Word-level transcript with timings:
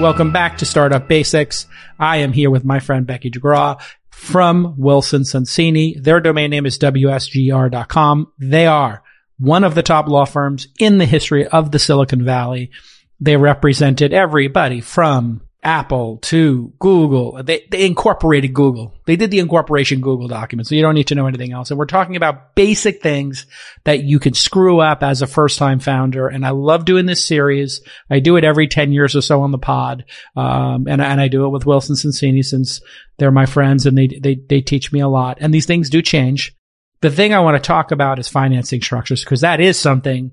Welcome 0.00 0.30
back 0.30 0.58
to 0.58 0.66
Startup 0.66 1.08
Basics. 1.08 1.66
I 1.98 2.18
am 2.18 2.34
here 2.34 2.50
with 2.50 2.66
my 2.66 2.80
friend 2.80 3.06
Becky 3.06 3.30
DeGraw 3.30 3.80
from 4.10 4.74
Wilson 4.76 5.22
Sonsini. 5.22 6.02
Their 6.02 6.20
domain 6.20 6.50
name 6.50 6.66
is 6.66 6.78
WSGR.com. 6.78 8.30
They 8.38 8.66
are 8.66 9.02
one 9.38 9.64
of 9.64 9.74
the 9.74 9.82
top 9.82 10.06
law 10.06 10.26
firms 10.26 10.68
in 10.78 10.98
the 10.98 11.06
history 11.06 11.46
of 11.46 11.70
the 11.70 11.78
Silicon 11.78 12.22
Valley. 12.26 12.72
They 13.20 13.38
represented 13.38 14.12
everybody 14.12 14.82
from 14.82 15.40
Apple 15.66 16.18
to 16.18 16.72
Google. 16.78 17.42
They, 17.42 17.66
they 17.68 17.84
incorporated 17.84 18.54
Google. 18.54 18.94
They 19.04 19.16
did 19.16 19.32
the 19.32 19.40
incorporation 19.40 20.00
Google 20.00 20.28
document. 20.28 20.68
So 20.68 20.76
you 20.76 20.82
don't 20.82 20.94
need 20.94 21.08
to 21.08 21.16
know 21.16 21.26
anything 21.26 21.52
else. 21.52 21.70
And 21.70 21.78
we're 21.78 21.86
talking 21.86 22.14
about 22.14 22.54
basic 22.54 23.02
things 23.02 23.46
that 23.82 24.04
you 24.04 24.20
can 24.20 24.32
screw 24.32 24.78
up 24.78 25.02
as 25.02 25.22
a 25.22 25.26
first 25.26 25.58
time 25.58 25.80
founder. 25.80 26.28
And 26.28 26.46
I 26.46 26.50
love 26.50 26.84
doing 26.84 27.06
this 27.06 27.24
series. 27.24 27.80
I 28.08 28.20
do 28.20 28.36
it 28.36 28.44
every 28.44 28.68
10 28.68 28.92
years 28.92 29.16
or 29.16 29.20
so 29.20 29.42
on 29.42 29.50
the 29.50 29.58
pod. 29.58 30.04
Um, 30.36 30.86
and, 30.86 31.02
and 31.02 31.20
I 31.20 31.26
do 31.26 31.46
it 31.46 31.50
with 31.50 31.66
Wilson 31.66 31.96
Sonsini 31.96 32.44
since 32.44 32.80
they're 33.18 33.32
my 33.32 33.46
friends 33.46 33.86
and 33.86 33.98
they, 33.98 34.06
they, 34.06 34.36
they 34.36 34.60
teach 34.60 34.92
me 34.92 35.00
a 35.00 35.08
lot. 35.08 35.38
And 35.40 35.52
these 35.52 35.66
things 35.66 35.90
do 35.90 36.00
change. 36.00 36.54
The 37.00 37.10
thing 37.10 37.34
I 37.34 37.40
want 37.40 37.56
to 37.56 37.66
talk 37.66 37.90
about 37.90 38.20
is 38.20 38.28
financing 38.28 38.82
structures 38.82 39.24
because 39.24 39.40
that 39.40 39.60
is 39.60 39.76
something 39.76 40.30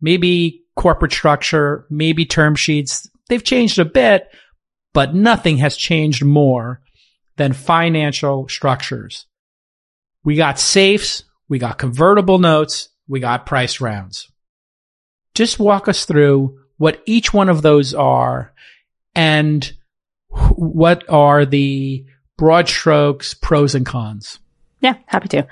maybe 0.00 0.64
corporate 0.74 1.12
structure, 1.12 1.86
maybe 1.90 2.26
term 2.26 2.56
sheets. 2.56 3.08
They've 3.28 3.42
changed 3.42 3.78
a 3.78 3.84
bit, 3.84 4.26
but 4.94 5.14
nothing 5.14 5.58
has 5.58 5.76
changed 5.76 6.24
more 6.24 6.80
than 7.36 7.52
financial 7.52 8.48
structures. 8.48 9.26
We 10.24 10.36
got 10.36 10.58
safes, 10.58 11.24
we 11.48 11.58
got 11.58 11.76
convertible 11.76 12.38
notes, 12.38 12.88
we 13.06 13.20
got 13.20 13.44
price 13.44 13.82
rounds. 13.82 14.30
Just 15.34 15.58
walk 15.58 15.88
us 15.88 16.06
through 16.06 16.58
what 16.78 17.02
each 17.04 17.34
one 17.34 17.50
of 17.50 17.60
those 17.60 17.92
are 17.92 18.54
and 19.14 19.70
what 20.28 21.08
are 21.10 21.44
the 21.44 22.06
broad 22.38 22.68
strokes, 22.68 23.34
pros 23.34 23.74
and 23.74 23.84
cons. 23.84 24.38
Yeah, 24.80 24.94
happy 25.06 25.28
to. 25.28 25.46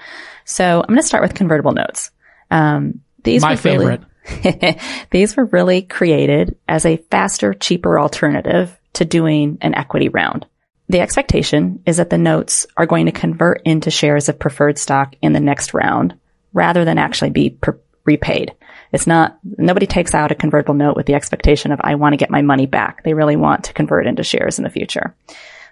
So 0.45 0.81
I'm 0.81 0.87
going 0.87 1.01
to 1.01 1.07
start 1.07 1.23
with 1.23 1.35
convertible 1.35 1.73
notes. 1.73 2.11
Um, 2.51 3.01
these 3.25 3.43
are 3.43 3.51
My 3.51 3.57
favorite. 3.57 4.03
Really, 4.45 4.79
these 5.11 5.37
were 5.37 5.47
really 5.47 5.83
created 5.83 6.57
as 6.69 6.87
a 6.87 6.99
faster, 7.11 7.55
cheaper 7.55 7.99
alternative 7.99 8.79
to 8.95 9.05
doing 9.05 9.59
an 9.61 9.75
equity 9.75 10.09
round. 10.09 10.47
The 10.89 11.01
expectation 11.01 11.83
is 11.87 11.97
that 11.97 12.11
the 12.11 12.19
notes 12.19 12.67
are 12.77 12.87
going 12.87 13.07
to 13.07 13.13
convert 13.13 13.63
into 13.65 13.91
shares 13.91 14.29
of 14.29 14.39
preferred 14.39 14.79
stock 14.79 15.15
in 15.23 15.33
the 15.33 15.41
next 15.41 15.75
round 15.75 16.15
rather 16.53 16.85
than 16.85 16.99
actually 16.99 17.31
be 17.31 17.51
per- 17.51 17.81
repaid. 18.05 18.55
It's 18.93 19.07
not, 19.07 19.39
nobody 19.43 19.87
takes 19.87 20.15
out 20.15 20.33
a 20.33 20.35
convertible 20.35 20.75
note 20.75 20.97
with 20.97 21.07
the 21.07 21.15
expectation 21.15 21.73
of, 21.73 21.81
I 21.83 21.95
want 21.95 22.13
to 22.13 22.19
get 22.19 22.31
my 22.31 22.43
money 22.43 22.67
back. 22.67 23.05
They 23.05 23.15
really 23.15 23.37
want 23.37 23.65
to 23.65 23.73
convert 23.73 24.07
into 24.07 24.23
shares 24.23 24.59
in 24.59 24.65
the 24.65 24.71
future. 24.71 25.17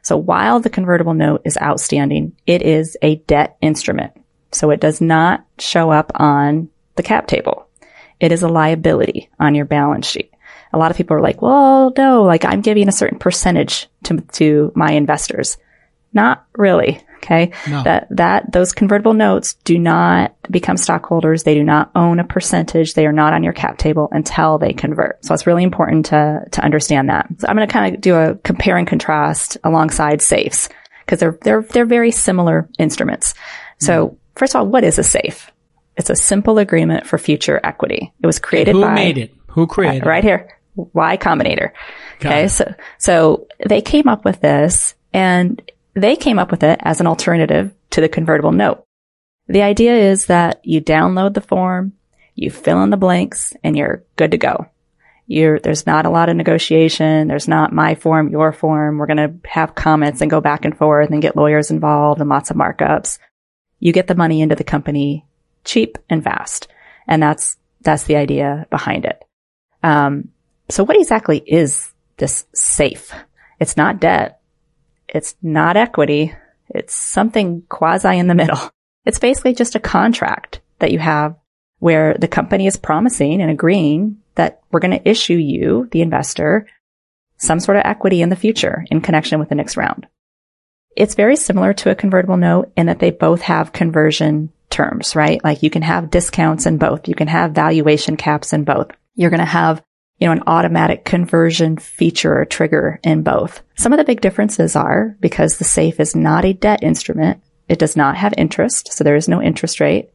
So 0.02 0.16
while 0.16 0.60
the 0.60 0.70
convertible 0.70 1.12
note 1.12 1.42
is 1.44 1.58
outstanding, 1.60 2.34
it 2.46 2.62
is 2.62 2.96
a 3.02 3.16
debt 3.16 3.58
instrument. 3.60 4.12
So 4.52 4.70
it 4.70 4.80
does 4.80 5.00
not 5.00 5.44
show 5.58 5.90
up 5.90 6.12
on 6.14 6.70
the 6.96 7.02
cap 7.02 7.26
table. 7.26 7.68
It 8.18 8.32
is 8.32 8.42
a 8.42 8.48
liability 8.48 9.28
on 9.38 9.54
your 9.54 9.66
balance 9.66 10.08
sheet 10.08 10.32
a 10.72 10.78
lot 10.78 10.90
of 10.90 10.96
people 10.96 11.16
are 11.16 11.20
like, 11.20 11.42
well, 11.42 11.92
no, 11.96 12.22
like 12.22 12.44
I'm 12.44 12.60
giving 12.60 12.88
a 12.88 12.92
certain 12.92 13.18
percentage 13.18 13.88
to, 14.04 14.20
to 14.32 14.72
my 14.74 14.92
investors. 14.92 15.58
Not 16.12 16.44
really. 16.56 17.02
Okay. 17.18 17.52
No. 17.68 17.82
That, 17.82 18.06
that, 18.10 18.52
those 18.52 18.72
convertible 18.72 19.12
notes 19.12 19.54
do 19.64 19.78
not 19.78 20.34
become 20.50 20.76
stockholders. 20.76 21.42
They 21.42 21.54
do 21.54 21.62
not 21.62 21.90
own 21.94 22.18
a 22.18 22.24
percentage. 22.24 22.94
They 22.94 23.06
are 23.06 23.12
not 23.12 23.34
on 23.34 23.42
your 23.42 23.52
cap 23.52 23.78
table 23.78 24.08
until 24.10 24.58
they 24.58 24.72
convert. 24.72 25.24
So 25.24 25.34
it's 25.34 25.46
really 25.46 25.62
important 25.62 26.06
to, 26.06 26.44
to 26.50 26.64
understand 26.64 27.10
that. 27.10 27.28
So 27.38 27.46
I'm 27.46 27.56
going 27.56 27.68
to 27.68 27.72
kind 27.72 27.94
of 27.94 28.00
do 28.00 28.16
a 28.16 28.36
compare 28.36 28.76
and 28.76 28.88
contrast 28.88 29.58
alongside 29.62 30.22
safes 30.22 30.68
because 31.04 31.20
they're, 31.20 31.38
they're, 31.42 31.62
they're 31.62 31.84
very 31.84 32.10
similar 32.10 32.68
instruments. 32.78 33.34
So 33.78 34.08
mm. 34.08 34.16
first 34.36 34.54
of 34.54 34.60
all, 34.60 34.66
what 34.66 34.84
is 34.84 34.98
a 34.98 35.04
safe? 35.04 35.50
It's 35.96 36.10
a 36.10 36.16
simple 36.16 36.58
agreement 36.58 37.06
for 37.06 37.18
future 37.18 37.60
equity. 37.62 38.14
It 38.22 38.26
was 38.26 38.38
created 38.38 38.72
Who 38.72 38.80
by. 38.80 38.88
Who 38.88 38.94
made 38.94 39.18
it? 39.18 39.34
Who 39.48 39.66
created 39.66 40.04
it? 40.04 40.08
Right 40.08 40.24
here. 40.24 40.56
Y 40.92 41.16
Combinator. 41.16 41.72
Got 42.20 42.32
okay. 42.32 42.44
It. 42.44 42.50
So, 42.50 42.74
so 42.98 43.46
they 43.66 43.80
came 43.80 44.08
up 44.08 44.24
with 44.24 44.40
this 44.40 44.94
and 45.12 45.60
they 45.94 46.16
came 46.16 46.38
up 46.38 46.50
with 46.50 46.62
it 46.62 46.78
as 46.82 47.00
an 47.00 47.06
alternative 47.06 47.72
to 47.90 48.00
the 48.00 48.08
convertible 48.08 48.52
note. 48.52 48.84
The 49.48 49.62
idea 49.62 49.96
is 49.96 50.26
that 50.26 50.60
you 50.64 50.80
download 50.80 51.34
the 51.34 51.40
form, 51.40 51.92
you 52.34 52.50
fill 52.50 52.82
in 52.82 52.90
the 52.90 52.96
blanks 52.96 53.52
and 53.64 53.76
you're 53.76 54.04
good 54.16 54.30
to 54.30 54.38
go. 54.38 54.66
You're, 55.26 55.60
there's 55.60 55.86
not 55.86 56.06
a 56.06 56.10
lot 56.10 56.28
of 56.28 56.36
negotiation. 56.36 57.28
There's 57.28 57.46
not 57.46 57.72
my 57.72 57.94
form, 57.94 58.30
your 58.30 58.52
form. 58.52 58.98
We're 58.98 59.06
going 59.06 59.16
to 59.16 59.48
have 59.48 59.76
comments 59.76 60.20
and 60.20 60.30
go 60.30 60.40
back 60.40 60.64
and 60.64 60.76
forth 60.76 61.10
and 61.10 61.22
get 61.22 61.36
lawyers 61.36 61.70
involved 61.70 62.20
and 62.20 62.28
lots 62.28 62.50
of 62.50 62.56
markups. 62.56 63.18
You 63.78 63.92
get 63.92 64.08
the 64.08 64.16
money 64.16 64.40
into 64.40 64.56
the 64.56 64.64
company 64.64 65.24
cheap 65.64 65.98
and 66.08 66.24
fast. 66.24 66.66
And 67.06 67.22
that's, 67.22 67.58
that's 67.80 68.04
the 68.04 68.16
idea 68.16 68.66
behind 68.70 69.04
it. 69.04 69.22
Um, 69.82 70.30
so 70.70 70.84
what 70.84 70.96
exactly 70.96 71.38
is 71.38 71.92
this 72.16 72.46
safe? 72.54 73.12
It's 73.58 73.76
not 73.76 74.00
debt. 74.00 74.40
It's 75.08 75.34
not 75.42 75.76
equity. 75.76 76.34
It's 76.68 76.94
something 76.94 77.62
quasi 77.68 78.18
in 78.18 78.26
the 78.26 78.34
middle. 78.34 78.58
It's 79.06 79.18
basically 79.18 79.54
just 79.54 79.74
a 79.74 79.80
contract 79.80 80.60
that 80.78 80.92
you 80.92 80.98
have 80.98 81.34
where 81.78 82.14
the 82.18 82.28
company 82.28 82.66
is 82.66 82.76
promising 82.76 83.40
and 83.40 83.50
agreeing 83.50 84.20
that 84.34 84.60
we're 84.70 84.80
going 84.80 84.96
to 84.96 85.08
issue 85.08 85.36
you, 85.36 85.88
the 85.90 86.02
investor, 86.02 86.66
some 87.38 87.60
sort 87.60 87.78
of 87.78 87.84
equity 87.86 88.20
in 88.20 88.28
the 88.28 88.36
future 88.36 88.84
in 88.90 89.00
connection 89.00 89.40
with 89.40 89.48
the 89.48 89.54
next 89.54 89.78
round. 89.78 90.06
It's 90.94 91.14
very 91.14 91.36
similar 91.36 91.72
to 91.72 91.90
a 91.90 91.94
convertible 91.94 92.36
note 92.36 92.72
in 92.76 92.86
that 92.86 92.98
they 92.98 93.10
both 93.10 93.40
have 93.40 93.72
conversion 93.72 94.52
terms, 94.68 95.16
right? 95.16 95.42
Like 95.42 95.62
you 95.62 95.70
can 95.70 95.82
have 95.82 96.10
discounts 96.10 96.66
in 96.66 96.76
both. 96.76 97.08
You 97.08 97.14
can 97.14 97.28
have 97.28 97.52
valuation 97.52 98.18
caps 98.18 98.52
in 98.52 98.64
both. 98.64 98.90
You're 99.14 99.30
going 99.30 99.40
to 99.40 99.46
have 99.46 99.82
you 100.20 100.26
know, 100.26 100.32
an 100.32 100.42
automatic 100.46 101.04
conversion 101.04 101.78
feature 101.78 102.38
or 102.38 102.44
trigger 102.44 103.00
in 103.02 103.22
both. 103.22 103.62
Some 103.76 103.92
of 103.92 103.96
the 103.96 104.04
big 104.04 104.20
differences 104.20 104.76
are 104.76 105.16
because 105.20 105.56
the 105.56 105.64
safe 105.64 105.98
is 105.98 106.14
not 106.14 106.44
a 106.44 106.52
debt 106.52 106.82
instrument. 106.82 107.42
It 107.68 107.78
does 107.78 107.96
not 107.96 108.16
have 108.16 108.34
interest. 108.36 108.92
So 108.92 109.02
there 109.02 109.16
is 109.16 109.28
no 109.28 109.42
interest 109.42 109.80
rate. 109.80 110.10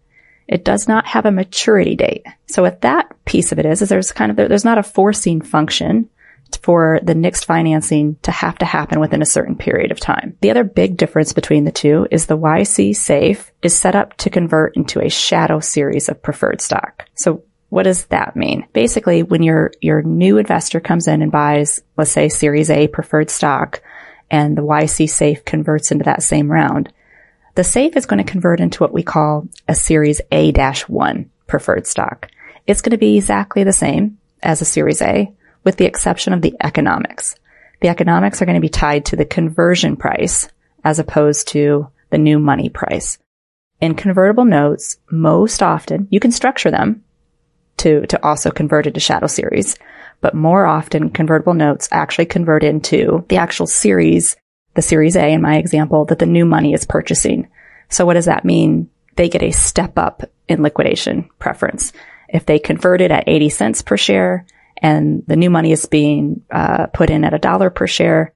It 0.47 0.63
does 0.63 0.87
not 0.87 1.07
have 1.07 1.25
a 1.25 1.31
maturity 1.31 1.95
date. 1.95 2.25
So 2.47 2.61
what 2.61 2.81
that 2.81 3.11
piece 3.25 3.51
of 3.51 3.57
it 3.57 3.65
is, 3.65 3.81
is 3.81 3.89
there's 3.89 4.11
kind 4.11 4.29
of, 4.29 4.37
there's 4.37 4.63
not 4.63 4.77
a 4.77 4.83
forcing 4.83 5.41
function 5.41 6.07
for 6.61 6.99
the 7.01 7.15
next 7.15 7.45
financing 7.45 8.17
to 8.21 8.31
have 8.31 8.57
to 8.59 8.65
happen 8.65 8.99
within 8.99 9.23
a 9.23 9.25
certain 9.25 9.55
period 9.55 9.91
of 9.91 9.99
time. 9.99 10.37
The 10.41 10.51
other 10.51 10.63
big 10.63 10.97
difference 10.97 11.33
between 11.33 11.63
the 11.63 11.71
two 11.71 12.07
is 12.11 12.27
the 12.27 12.37
YC 12.37 12.95
safe 12.95 13.51
is 13.63 13.77
set 13.77 13.95
up 13.95 14.15
to 14.17 14.29
convert 14.29 14.75
into 14.75 15.03
a 15.03 15.09
shadow 15.09 15.59
series 15.59 16.07
of 16.07 16.21
preferred 16.21 16.61
stock. 16.61 17.09
So 17.15 17.43
what 17.75 17.83
does 17.83 18.05
that 18.05 18.37
mean? 18.37 18.65
Basically, 18.71 19.21
when 19.21 19.43
your, 19.43 19.69
your 19.81 20.01
new 20.01 20.37
investor 20.37 20.79
comes 20.79 21.09
in 21.09 21.21
and 21.21 21.29
buys, 21.29 21.81
let's 21.97 22.09
say 22.09 22.29
series 22.29 22.69
A 22.69 22.87
preferred 22.87 23.29
stock 23.29 23.81
and 24.31 24.57
the 24.57 24.61
YC 24.61 25.09
safe 25.09 25.43
converts 25.43 25.91
into 25.91 26.05
that 26.05 26.23
same 26.23 26.49
round, 26.49 26.93
the 27.55 27.65
safe 27.65 27.97
is 27.97 28.05
going 28.05 28.23
to 28.23 28.31
convert 28.31 28.61
into 28.61 28.81
what 28.81 28.93
we 28.93 29.03
call 29.03 29.49
a 29.67 29.75
series 29.75 30.21
A-1 30.31 31.27
preferred 31.47 31.85
stock. 31.85 32.29
It's 32.65 32.81
going 32.81 32.91
to 32.91 32.97
be 32.97 33.17
exactly 33.17 33.65
the 33.65 33.73
same 33.73 34.19
as 34.41 34.61
a 34.61 34.65
series 34.65 35.01
A 35.01 35.33
with 35.65 35.75
the 35.75 35.83
exception 35.83 36.31
of 36.31 36.41
the 36.41 36.55
economics. 36.61 37.35
The 37.81 37.89
economics 37.89 38.41
are 38.41 38.45
going 38.45 38.55
to 38.55 38.61
be 38.61 38.69
tied 38.69 39.03
to 39.07 39.17
the 39.17 39.25
conversion 39.25 39.97
price 39.97 40.47
as 40.85 40.97
opposed 40.97 41.49
to 41.49 41.89
the 42.09 42.17
new 42.17 42.39
money 42.39 42.69
price. 42.69 43.17
In 43.81 43.95
convertible 43.95 44.45
notes, 44.45 44.95
most 45.11 45.61
often 45.61 46.07
you 46.09 46.21
can 46.21 46.31
structure 46.31 46.71
them 46.71 47.03
to, 47.77 48.05
to 48.07 48.23
also 48.25 48.51
convert 48.51 48.87
into 48.87 48.99
shadow 48.99 49.27
series. 49.27 49.77
But 50.21 50.33
more 50.33 50.65
often 50.65 51.09
convertible 51.09 51.53
notes 51.53 51.89
actually 51.91 52.25
convert 52.25 52.63
into 52.63 53.25
the 53.29 53.37
actual 53.37 53.67
series, 53.67 54.37
the 54.73 54.81
series 54.81 55.15
A 55.15 55.33
in 55.33 55.41
my 55.41 55.57
example, 55.57 56.05
that 56.05 56.19
the 56.19 56.25
new 56.25 56.45
money 56.45 56.73
is 56.73 56.85
purchasing. 56.85 57.47
So 57.89 58.05
what 58.05 58.15
does 58.15 58.25
that 58.25 58.45
mean? 58.45 58.89
They 59.15 59.29
get 59.29 59.43
a 59.43 59.51
step 59.51 59.97
up 59.97 60.23
in 60.47 60.61
liquidation 60.61 61.29
preference. 61.39 61.93
If 62.27 62.45
they 62.45 62.59
convert 62.59 63.01
it 63.01 63.11
at 63.11 63.27
80 63.27 63.49
cents 63.49 63.81
per 63.81 63.97
share 63.97 64.45
and 64.77 65.23
the 65.27 65.35
new 65.35 65.49
money 65.49 65.71
is 65.71 65.85
being 65.85 66.41
uh, 66.51 66.87
put 66.87 67.09
in 67.09 67.23
at 67.23 67.33
a 67.33 67.39
dollar 67.39 67.69
per 67.69 67.87
share, 67.87 68.33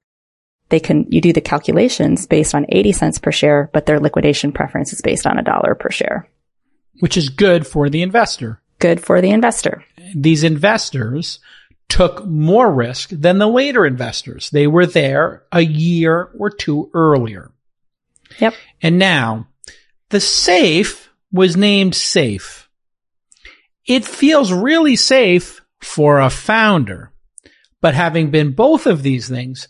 they 0.68 0.80
can, 0.80 1.06
you 1.10 1.20
do 1.20 1.32
the 1.32 1.40
calculations 1.40 2.26
based 2.26 2.54
on 2.54 2.66
80 2.68 2.92
cents 2.92 3.18
per 3.18 3.32
share, 3.32 3.68
but 3.72 3.86
their 3.86 3.98
liquidation 3.98 4.52
preference 4.52 4.92
is 4.92 5.00
based 5.00 5.26
on 5.26 5.38
a 5.38 5.42
dollar 5.42 5.74
per 5.74 5.90
share. 5.90 6.28
Which 7.00 7.16
is 7.16 7.28
good 7.28 7.66
for 7.66 7.90
the 7.90 8.02
investor 8.02 8.62
good 8.80 9.00
for 9.00 9.20
the 9.20 9.30
investor. 9.30 9.84
These 10.14 10.42
investors 10.42 11.38
took 11.88 12.24
more 12.24 12.72
risk 12.72 13.10
than 13.10 13.38
the 13.38 13.48
later 13.48 13.86
investors. 13.86 14.50
They 14.50 14.66
were 14.66 14.86
there 14.86 15.44
a 15.52 15.60
year 15.60 16.30
or 16.38 16.50
two 16.50 16.90
earlier. 16.94 17.52
Yep. 18.38 18.54
And 18.82 18.98
now 18.98 19.48
the 20.08 20.20
safe 20.20 21.10
was 21.32 21.56
named 21.56 21.94
safe. 21.94 22.68
It 23.86 24.04
feels 24.04 24.52
really 24.52 24.96
safe 24.96 25.60
for 25.80 26.20
a 26.20 26.30
founder, 26.30 27.12
But 27.80 27.94
having 27.94 28.30
been 28.30 28.52
both 28.52 28.86
of 28.86 29.02
these 29.02 29.28
things, 29.28 29.68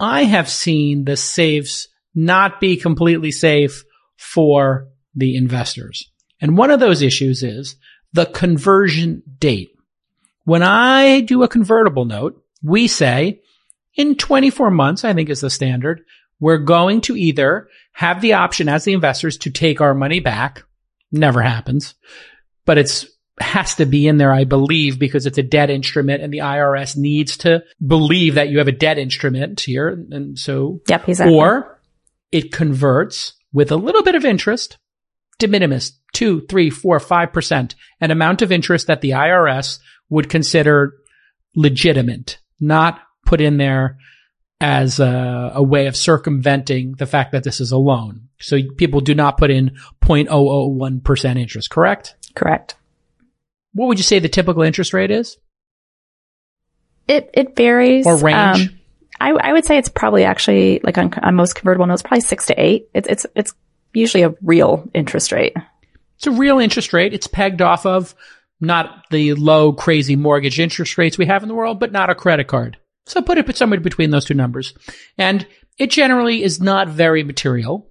I 0.00 0.24
have 0.24 0.48
seen 0.48 1.04
the 1.04 1.16
safes 1.16 1.88
not 2.14 2.60
be 2.60 2.76
completely 2.76 3.30
safe 3.30 3.84
for 4.16 4.88
the 5.14 5.36
investors. 5.36 6.10
And 6.40 6.58
one 6.58 6.70
of 6.70 6.80
those 6.80 7.02
issues 7.02 7.42
is 7.42 7.76
the 8.16 8.26
conversion 8.26 9.22
date. 9.38 9.76
When 10.44 10.62
I 10.62 11.20
do 11.20 11.42
a 11.42 11.48
convertible 11.48 12.06
note, 12.06 12.42
we 12.62 12.88
say 12.88 13.42
in 13.94 14.16
24 14.16 14.70
months, 14.70 15.04
I 15.04 15.12
think 15.12 15.28
is 15.28 15.42
the 15.42 15.50
standard, 15.50 16.02
we're 16.40 16.56
going 16.56 17.02
to 17.02 17.16
either 17.16 17.68
have 17.92 18.22
the 18.22 18.32
option 18.32 18.70
as 18.70 18.84
the 18.84 18.94
investors 18.94 19.36
to 19.38 19.50
take 19.50 19.82
our 19.82 19.94
money 19.94 20.20
back. 20.20 20.64
Never 21.12 21.42
happens, 21.42 21.94
but 22.64 22.78
it's 22.78 23.06
has 23.38 23.74
to 23.74 23.84
be 23.84 24.08
in 24.08 24.16
there, 24.16 24.32
I 24.32 24.44
believe, 24.44 24.98
because 24.98 25.26
it's 25.26 25.36
a 25.36 25.42
debt 25.42 25.68
instrument 25.68 26.22
and 26.22 26.32
the 26.32 26.38
IRS 26.38 26.96
needs 26.96 27.36
to 27.38 27.64
believe 27.86 28.36
that 28.36 28.48
you 28.48 28.58
have 28.58 28.68
a 28.68 28.72
debt 28.72 28.96
instrument 28.96 29.60
here. 29.60 29.88
And 30.10 30.38
so, 30.38 30.80
yep, 30.88 31.06
exactly. 31.06 31.36
or 31.36 31.78
it 32.32 32.50
converts 32.50 33.34
with 33.52 33.70
a 33.70 33.76
little 33.76 34.02
bit 34.02 34.14
of 34.14 34.24
interest, 34.24 34.78
de 35.38 35.48
minimis, 35.48 35.92
two, 36.16 36.40
three, 36.48 36.70
four, 36.70 36.98
five 36.98 37.30
percent, 37.30 37.74
an 38.00 38.10
amount 38.10 38.40
of 38.40 38.50
interest 38.50 38.86
that 38.86 39.02
the 39.02 39.10
IRS 39.10 39.78
would 40.08 40.30
consider 40.30 40.94
legitimate, 41.54 42.38
not 42.58 43.02
put 43.26 43.42
in 43.42 43.58
there 43.58 43.98
as 44.58 44.98
a, 44.98 45.52
a, 45.54 45.62
way 45.62 45.86
of 45.86 45.94
circumventing 45.94 46.94
the 46.94 47.04
fact 47.04 47.32
that 47.32 47.44
this 47.44 47.60
is 47.60 47.70
a 47.70 47.76
loan. 47.76 48.28
So 48.40 48.58
people 48.78 49.02
do 49.02 49.14
not 49.14 49.36
put 49.36 49.50
in 49.50 49.76
0.001% 50.02 51.38
interest, 51.38 51.68
correct? 51.68 52.14
Correct. 52.34 52.76
What 53.74 53.88
would 53.88 53.98
you 53.98 54.04
say 54.04 54.18
the 54.18 54.30
typical 54.30 54.62
interest 54.62 54.94
rate 54.94 55.10
is? 55.10 55.36
It, 57.06 57.28
it 57.34 57.54
varies. 57.54 58.06
Or 58.06 58.16
range? 58.16 58.68
Um, 58.68 58.80
I, 59.20 59.32
I 59.32 59.52
would 59.52 59.66
say 59.66 59.76
it's 59.76 59.90
probably 59.90 60.24
actually 60.24 60.80
like 60.82 60.96
on, 60.96 61.12
on 61.22 61.34
most 61.34 61.54
convertible 61.54 61.86
notes, 61.86 62.00
probably 62.00 62.22
six 62.22 62.46
to 62.46 62.58
eight. 62.58 62.88
It's, 62.94 63.08
it's, 63.08 63.26
it's 63.34 63.52
usually 63.92 64.22
a 64.22 64.34
real 64.40 64.88
interest 64.94 65.32
rate. 65.32 65.54
It's 66.16 66.26
a 66.26 66.32
real 66.32 66.58
interest 66.58 66.92
rate. 66.92 67.14
It's 67.14 67.26
pegged 67.26 67.62
off 67.62 67.86
of 67.86 68.14
not 68.60 69.04
the 69.10 69.34
low, 69.34 69.72
crazy 69.72 70.16
mortgage 70.16 70.58
interest 70.58 70.96
rates 70.98 71.18
we 71.18 71.26
have 71.26 71.42
in 71.42 71.48
the 71.48 71.54
world, 71.54 71.78
but 71.78 71.92
not 71.92 72.10
a 72.10 72.14
credit 72.14 72.46
card. 72.46 72.78
So 73.04 73.22
put 73.22 73.38
it 73.38 73.56
somewhere 73.56 73.80
between 73.80 74.10
those 74.10 74.24
two 74.24 74.34
numbers. 74.34 74.74
And 75.18 75.46
it 75.78 75.90
generally 75.90 76.42
is 76.42 76.60
not 76.60 76.88
very 76.88 77.22
material 77.22 77.90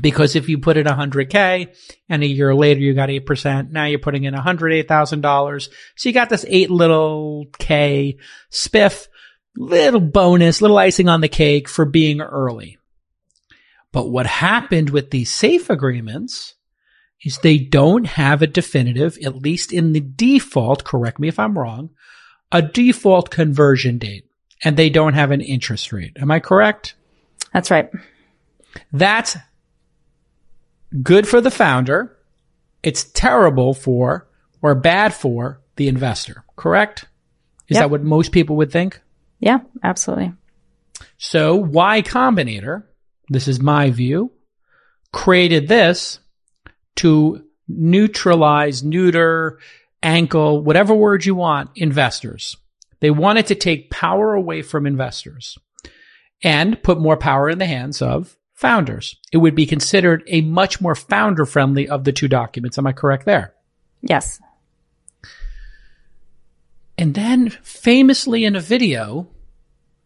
because 0.00 0.36
if 0.36 0.48
you 0.48 0.58
put 0.58 0.76
in 0.76 0.86
100K 0.86 1.74
and 2.08 2.22
a 2.22 2.26
year 2.26 2.54
later 2.54 2.80
you 2.80 2.94
got 2.94 3.08
8%, 3.08 3.70
now 3.70 3.86
you're 3.86 3.98
putting 3.98 4.24
in 4.24 4.34
$108,000. 4.34 5.68
So 5.96 6.08
you 6.08 6.12
got 6.12 6.28
this 6.28 6.44
eight 6.48 6.70
little 6.70 7.46
K 7.58 8.18
spiff, 8.50 9.08
little 9.56 10.00
bonus, 10.00 10.60
little 10.60 10.78
icing 10.78 11.08
on 11.08 11.22
the 11.22 11.28
cake 11.28 11.68
for 11.68 11.84
being 11.84 12.20
early. 12.20 12.78
But 13.92 14.10
what 14.10 14.26
happened 14.26 14.90
with 14.90 15.10
these 15.10 15.32
safe 15.32 15.70
agreements 15.70 16.54
is 17.22 17.38
they 17.38 17.58
don't 17.58 18.06
have 18.06 18.42
a 18.42 18.46
definitive, 18.46 19.18
at 19.24 19.36
least 19.36 19.72
in 19.72 19.92
the 19.92 20.00
default, 20.00 20.84
correct 20.84 21.18
me 21.18 21.28
if 21.28 21.38
I'm 21.38 21.58
wrong, 21.58 21.90
a 22.52 22.62
default 22.62 23.30
conversion 23.30 23.98
date 23.98 24.26
and 24.64 24.76
they 24.76 24.90
don't 24.90 25.14
have 25.14 25.30
an 25.30 25.40
interest 25.40 25.92
rate. 25.92 26.16
Am 26.20 26.30
I 26.30 26.40
correct? 26.40 26.94
That's 27.52 27.70
right. 27.70 27.90
That's 28.92 29.36
good 31.02 31.26
for 31.26 31.40
the 31.40 31.50
founder. 31.50 32.16
It's 32.82 33.04
terrible 33.04 33.74
for 33.74 34.28
or 34.62 34.74
bad 34.74 35.14
for 35.14 35.60
the 35.76 35.88
investor, 35.88 36.44
correct? 36.56 37.06
Is 37.68 37.76
yep. 37.76 37.84
that 37.84 37.90
what 37.90 38.02
most 38.02 38.32
people 38.32 38.56
would 38.56 38.70
think? 38.70 39.00
Yeah, 39.40 39.58
absolutely. 39.82 40.32
So 41.18 41.56
Y 41.56 42.02
Combinator, 42.02 42.84
this 43.28 43.48
is 43.48 43.60
my 43.60 43.90
view, 43.90 44.32
created 45.12 45.68
this 45.68 46.20
to 46.96 47.44
neutralize, 47.68 48.82
neuter, 48.82 49.58
ankle, 50.02 50.62
whatever 50.62 50.94
word 50.94 51.24
you 51.24 51.34
want, 51.34 51.70
investors. 51.74 52.56
They 53.00 53.10
wanted 53.10 53.46
to 53.46 53.54
take 53.54 53.90
power 53.90 54.34
away 54.34 54.62
from 54.62 54.86
investors 54.86 55.58
and 56.42 56.82
put 56.82 57.00
more 57.00 57.16
power 57.16 57.48
in 57.48 57.58
the 57.58 57.66
hands 57.66 58.00
of 58.00 58.36
founders. 58.54 59.16
It 59.32 59.38
would 59.38 59.54
be 59.54 59.66
considered 59.66 60.22
a 60.26 60.40
much 60.40 60.80
more 60.80 60.94
founder 60.94 61.44
friendly 61.44 61.88
of 61.88 62.04
the 62.04 62.12
two 62.12 62.28
documents. 62.28 62.78
Am 62.78 62.86
I 62.86 62.92
correct 62.92 63.26
there? 63.26 63.54
Yes. 64.00 64.40
And 66.98 67.14
then 67.14 67.50
famously 67.50 68.44
in 68.44 68.56
a 68.56 68.60
video, 68.60 69.28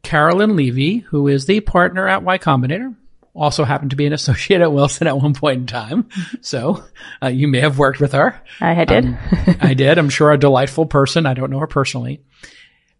Carolynn 0.02 0.56
Levy, 0.56 0.98
who 0.98 1.28
is 1.28 1.46
the 1.46 1.60
partner 1.60 2.08
at 2.08 2.24
Y 2.24 2.38
Combinator, 2.38 2.96
also 3.34 3.64
happened 3.64 3.90
to 3.90 3.96
be 3.96 4.06
an 4.06 4.12
associate 4.12 4.60
at 4.60 4.72
Wilson 4.72 5.06
at 5.06 5.18
one 5.18 5.34
point 5.34 5.60
in 5.60 5.66
time. 5.66 6.08
So 6.40 6.84
uh, 7.22 7.28
you 7.28 7.48
may 7.48 7.60
have 7.60 7.78
worked 7.78 8.00
with 8.00 8.12
her. 8.12 8.40
I 8.60 8.84
did. 8.84 9.04
Um, 9.04 9.18
I 9.60 9.74
did. 9.74 9.98
I'm 9.98 10.10
sure 10.10 10.32
a 10.32 10.38
delightful 10.38 10.86
person. 10.86 11.26
I 11.26 11.34
don't 11.34 11.50
know 11.50 11.60
her 11.60 11.66
personally. 11.66 12.22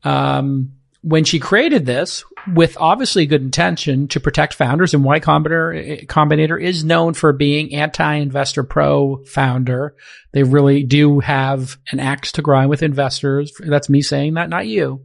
Um, 0.05 0.73
when 1.03 1.25
she 1.25 1.39
created 1.39 1.87
this 1.87 2.25
with 2.55 2.77
obviously 2.79 3.25
good 3.25 3.41
intention 3.41 4.07
to 4.09 4.21
protect 4.21 4.55
founders 4.55 4.93
and 4.93 5.03
Y 5.03 5.19
Combinator, 5.19 6.07
Combinator 6.07 6.63
is 6.63 6.85
known 6.85 7.15
for 7.15 7.33
being 7.33 7.75
anti-investor 7.75 8.65
pro 8.65 9.25
founder. 9.25 9.95
They 10.33 10.43
really 10.43 10.83
do 10.83 11.21
have 11.21 11.79
an 11.91 12.01
axe 12.01 12.33
to 12.33 12.43
grind 12.43 12.69
with 12.69 12.83
investors. 12.83 13.53
That's 13.61 13.89
me 13.89 14.03
saying 14.03 14.35
that, 14.35 14.51
not 14.51 14.67
you. 14.67 15.05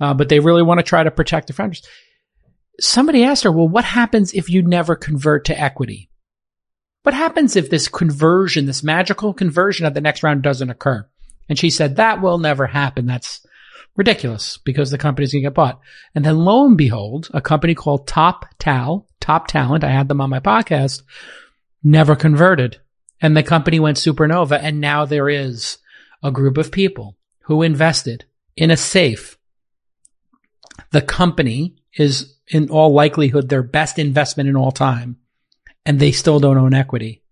Uh, 0.00 0.14
but 0.14 0.28
they 0.28 0.40
really 0.40 0.62
want 0.62 0.78
to 0.78 0.84
try 0.84 1.02
to 1.02 1.10
protect 1.10 1.46
the 1.46 1.52
founders. 1.52 1.86
Somebody 2.80 3.24
asked 3.24 3.44
her, 3.44 3.52
well, 3.52 3.68
what 3.68 3.84
happens 3.84 4.32
if 4.32 4.48
you 4.48 4.62
never 4.62 4.96
convert 4.96 5.44
to 5.46 5.60
equity? 5.60 6.10
What 7.02 7.14
happens 7.14 7.56
if 7.56 7.68
this 7.68 7.88
conversion, 7.88 8.66
this 8.66 8.82
magical 8.82 9.34
conversion 9.34 9.86
of 9.86 9.94
the 9.94 10.00
next 10.00 10.22
round 10.22 10.42
doesn't 10.42 10.70
occur? 10.70 11.06
And 11.48 11.58
she 11.58 11.70
said, 11.70 11.96
that 11.96 12.22
will 12.22 12.38
never 12.38 12.66
happen. 12.66 13.06
That's 13.06 13.44
ridiculous 13.96 14.58
because 14.58 14.90
the 14.90 14.98
company's 14.98 15.32
going 15.32 15.42
to 15.42 15.46
get 15.46 15.54
bought. 15.54 15.80
And 16.14 16.24
then 16.24 16.38
lo 16.38 16.64
and 16.64 16.76
behold, 16.76 17.28
a 17.34 17.40
company 17.40 17.74
called 17.74 18.06
Top 18.06 18.46
Tal, 18.58 19.06
Top 19.20 19.48
Talent, 19.48 19.84
I 19.84 19.90
had 19.90 20.08
them 20.08 20.20
on 20.20 20.30
my 20.30 20.40
podcast, 20.40 21.02
never 21.82 22.16
converted. 22.16 22.80
And 23.20 23.36
the 23.36 23.42
company 23.42 23.78
went 23.80 23.98
supernova. 23.98 24.58
And 24.62 24.80
now 24.80 25.04
there 25.04 25.28
is 25.28 25.78
a 26.22 26.30
group 26.30 26.56
of 26.56 26.72
people 26.72 27.16
who 27.42 27.62
invested 27.62 28.24
in 28.56 28.70
a 28.70 28.76
safe. 28.76 29.36
The 30.90 31.02
company 31.02 31.76
is 31.96 32.36
in 32.48 32.70
all 32.70 32.92
likelihood 32.92 33.48
their 33.48 33.62
best 33.62 33.98
investment 33.98 34.48
in 34.48 34.56
all 34.56 34.72
time. 34.72 35.16
And 35.84 35.98
they 35.98 36.12
still 36.12 36.38
don't 36.38 36.58
own 36.58 36.74
equity. 36.74 37.22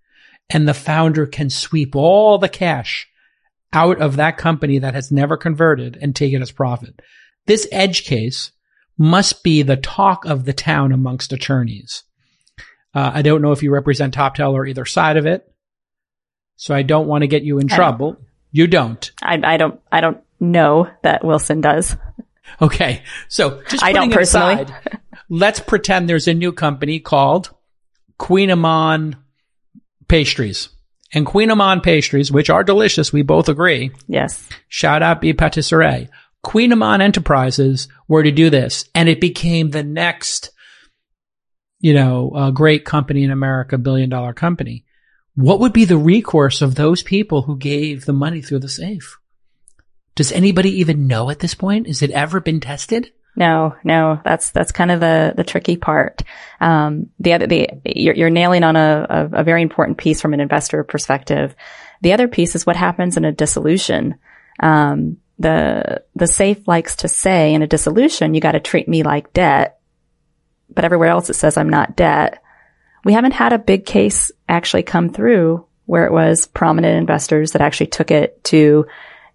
And 0.49 0.67
the 0.67 0.75
founder 0.75 1.27
can 1.27 1.51
sweep 1.51 1.95
all 1.95 2.39
the 2.39 2.49
cash 2.49 3.09
out 3.73 4.01
of 4.01 4.17
that 4.17 4.37
company 4.37 4.79
that 4.79 4.95
has 4.95 5.13
never 5.13 5.37
converted 5.37 5.97
and 6.01 6.15
take 6.15 6.33
it 6.33 6.43
as 6.43 6.51
profit. 6.51 7.01
This 7.47 7.69
edge 7.71 8.05
case 8.05 8.51
must 8.99 9.43
be 9.43 9.63
the 9.63 9.77
talk 9.77 10.25
of 10.25 10.45
the 10.45 10.53
town 10.53 10.93
amongst 10.93 11.33
attorneys. 11.33 12.03
Uh, 12.95 13.13
I 13.15 13.23
don't 13.23 13.43
know 13.43 13.53
if 13.53 13.63
you 13.63 13.73
represent 13.73 14.15
Toptal 14.15 14.53
or 14.53 14.67
either 14.67 14.85
side 14.85 15.17
of 15.17 15.27
it, 15.27 15.47
so 16.57 16.75
I 16.75 16.83
don't 16.83 17.07
want 17.07 17.23
to 17.23 17.29
get 17.29 17.45
you 17.45 17.59
in 17.59 17.69
trouble. 17.69 18.13
Don't. 18.13 18.25
You 18.53 18.67
don't. 18.67 19.11
I, 19.23 19.41
I, 19.43 19.57
don't. 19.57 19.81
I 19.93 20.01
don't 20.01 20.21
know 20.41 20.91
that 21.03 21.25
Wilson 21.25 21.61
does. 21.61 21.97
Okay, 22.61 23.03
so 23.29 23.63
just 23.69 23.83
I 23.83 23.93
don't 23.93 24.13
personally. 24.13 24.63
Aside, 24.63 25.01
let's 25.29 25.61
pretend 25.61 26.09
there's 26.09 26.29
a 26.29 26.35
new 26.35 26.53
company 26.53 27.01
called 27.01 27.51
Kouign-amann 28.19 29.17
Pastries 30.09 30.69
and 31.13 31.27
Kouign-amann 31.27 31.83
pastries, 31.83 32.31
which 32.31 32.51
are 32.51 32.65
delicious. 32.65 33.13
We 33.13 33.23
both 33.23 33.49
agree. 33.49 33.91
Yes. 34.07 34.49
Shout 34.69 35.03
out 35.03 35.21
B 35.21 35.33
Patisserie. 35.33 36.09
Kouign-amann 36.45 37.01
Enterprises 37.01 37.89
were 38.09 38.23
to 38.23 38.31
do 38.33 38.51
this 38.51 38.85
and 38.95 39.09
it 39.09 39.21
became 39.21 39.71
the 39.71 39.83
next, 39.83 40.51
you 41.79 41.95
know, 41.95 42.31
uh, 42.35 42.51
great 42.51 42.85
company 42.85 43.25
in 43.25 43.31
America, 43.31 43.79
billion 43.79 44.09
dollar 44.09 44.33
company. 44.33 44.85
What 45.35 45.61
would 45.61 45.73
be 45.73 45.85
the 45.85 45.99
recourse 45.99 46.61
of 46.61 46.75
those 46.75 47.03
people 47.03 47.43
who 47.43 47.57
gave 47.57 48.05
the 48.05 48.13
money 48.13 48.43
through 48.43 48.61
the 48.61 48.69
safe? 48.69 49.19
Does 50.15 50.33
anybody 50.33 50.81
even 50.81 51.07
know 51.07 51.31
at 51.31 51.39
this 51.39 51.55
point? 51.55 51.87
Has 51.87 52.03
it 52.03 52.11
ever 52.11 52.41
been 52.41 52.61
tested? 52.61 53.13
No, 53.37 53.77
no, 53.85 54.21
that's, 54.25 54.51
that's 54.51 54.73
kind 54.73 54.91
of 54.91 55.01
the, 55.01 55.33
the 55.37 55.45
tricky 55.45 55.77
part. 55.77 56.23
Um, 56.61 57.11
the 57.21 57.35
other, 57.35 57.47
the, 57.47 57.69
you're, 57.85 58.15
you're 58.15 58.31
nailing 58.31 58.65
on 58.65 58.77
a, 58.77 59.07
a, 59.09 59.41
a 59.41 59.45
very 59.45 59.63
important 59.63 59.99
piece 59.99 60.21
from 60.21 60.35
an 60.35 60.41
investor 60.41 60.83
perspective. 60.85 61.55
The 62.03 62.13
other 62.13 62.29
piece 62.29 62.55
is 62.55 62.67
what 62.67 62.77
happens 62.77 63.17
in 63.17 63.25
a 63.25 63.33
dissolution. 63.33 64.17
Um, 64.61 65.19
the, 65.39 66.03
the 66.17 66.27
safe 66.27 66.67
likes 66.67 66.97
to 66.97 67.09
say 67.09 67.55
in 67.55 67.63
a 67.63 67.67
dissolution, 67.67 68.35
you 68.35 68.41
got 68.41 68.53
to 68.53 68.61
treat 68.61 68.89
me 68.89 69.03
like 69.05 69.33
debt, 69.33 69.79
but 70.69 70.85
everywhere 70.85 71.09
else 71.09 71.31
it 71.31 71.35
says 71.35 71.57
I'm 71.57 71.71
not 71.71 71.97
debt. 71.97 72.43
We 73.05 73.15
haven't 73.15 73.33
had 73.33 73.53
a 73.53 73.59
big 73.59 73.87
case 73.87 74.33
actually 74.49 74.83
come 74.83 75.09
through 75.09 75.67
where 75.87 76.05
it 76.05 76.13
was 76.13 76.47
prominent 76.47 76.99
investors 76.99 77.53
that 77.53 77.63
actually 77.63 77.87
took 77.87 78.11
it 78.11 78.43
to 78.45 78.87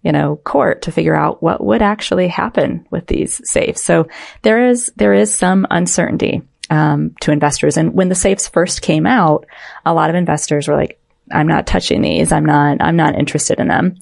you 0.06 0.12
know, 0.12 0.36
court 0.36 0.82
to 0.82 0.92
figure 0.92 1.16
out 1.16 1.42
what 1.42 1.60
would 1.60 1.82
actually 1.82 2.28
happen 2.28 2.86
with 2.92 3.08
these 3.08 3.40
safes. 3.42 3.82
So 3.82 4.06
there 4.42 4.68
is, 4.68 4.92
there 4.94 5.12
is 5.12 5.34
some 5.34 5.66
uncertainty, 5.68 6.42
um, 6.70 7.16
to 7.22 7.32
investors. 7.32 7.76
And 7.76 7.92
when 7.92 8.08
the 8.08 8.14
safes 8.14 8.46
first 8.46 8.82
came 8.82 9.04
out, 9.04 9.46
a 9.84 9.92
lot 9.92 10.08
of 10.08 10.14
investors 10.14 10.68
were 10.68 10.76
like, 10.76 11.00
I'm 11.32 11.48
not 11.48 11.66
touching 11.66 12.02
these. 12.02 12.30
I'm 12.30 12.44
not, 12.46 12.80
I'm 12.80 12.94
not 12.94 13.18
interested 13.18 13.58
in 13.58 13.66
them. 13.66 13.96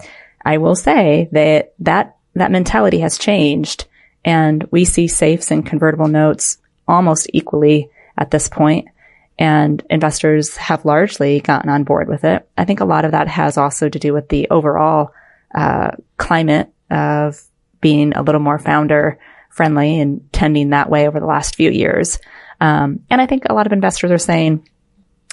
I 0.44 0.58
will 0.58 0.76
say 0.76 1.30
that 1.32 1.73
that, 1.78 2.18
that 2.34 2.52
mentality 2.52 2.99
has 2.99 3.16
changed 3.16 3.87
and 4.26 4.62
we 4.70 4.84
see 4.84 5.08
safes 5.08 5.50
and 5.50 5.64
convertible 5.64 6.08
notes 6.08 6.58
almost 6.87 7.30
equally 7.32 7.88
at 8.18 8.30
this 8.30 8.50
point. 8.50 8.84
point 8.84 8.94
and 9.38 9.82
investors 9.90 10.56
have 10.56 10.84
largely 10.84 11.40
gotten 11.40 11.70
on 11.70 11.84
board 11.84 12.08
with 12.08 12.25
it. 12.25 12.49
I 12.56 12.64
think 12.64 12.80
a 12.80 12.84
lot 12.84 13.04
of 13.04 13.12
that 13.12 13.28
has 13.28 13.58
also 13.58 13.88
to 13.88 13.99
do 13.99 14.12
with 14.12 14.28
the 14.28 14.49
overall 14.50 15.12
uh, 15.54 15.92
climate 16.16 16.73
of 16.90 17.40
being 17.80 18.14
a 18.14 18.23
little 18.23 18.40
more 18.40 18.58
founder 18.58 19.18
friendly 19.50 20.00
and 20.00 20.32
tending 20.32 20.70
that 20.70 20.90
way 20.90 21.06
over 21.06 21.20
the 21.20 21.26
last 21.26 21.54
few 21.54 21.70
years. 21.70 22.18
Um, 22.61 23.00
and 23.11 23.20
I 23.20 23.26
think 23.26 23.44
a 23.49 23.54
lot 23.54 23.66
of 23.66 23.73
investors 23.73 24.11
are 24.11 24.18
saying, 24.18 24.68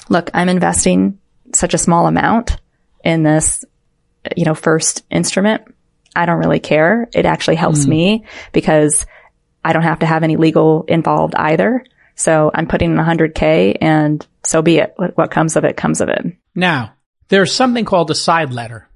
look, 0.09 0.29
I'm 0.33 0.49
investing 0.49 1.19
such 1.53 1.73
a 1.73 1.79
small 1.79 2.07
amount 2.07 2.57
in 3.03 3.23
this, 3.23 3.65
you 4.35 4.45
know, 4.45 4.53
first 4.53 5.03
instrument. 5.09 5.63
I 6.15 6.25
don't 6.25 6.39
really 6.39 6.59
care. 6.59 7.09
It 7.13 7.25
actually 7.25 7.55
helps 7.55 7.85
mm. 7.85 7.89
me 7.89 8.25
because 8.51 9.05
I 9.63 9.73
don't 9.73 9.83
have 9.83 9.99
to 9.99 10.05
have 10.05 10.23
any 10.23 10.37
legal 10.37 10.83
involved 10.87 11.35
either. 11.35 11.85
So 12.15 12.51
I'm 12.53 12.67
putting 12.67 12.91
in 12.91 12.97
100K 12.97 13.77
and 13.81 14.25
so 14.43 14.61
be 14.61 14.77
it. 14.77 14.93
What 14.97 15.31
comes 15.31 15.55
of 15.55 15.63
it 15.63 15.77
comes 15.77 16.01
of 16.01 16.09
it. 16.09 16.35
Now, 16.53 16.93
there's 17.29 17.53
something 17.53 17.85
called 17.85 18.11
a 18.11 18.15
side 18.15 18.51
letter. 18.51 18.87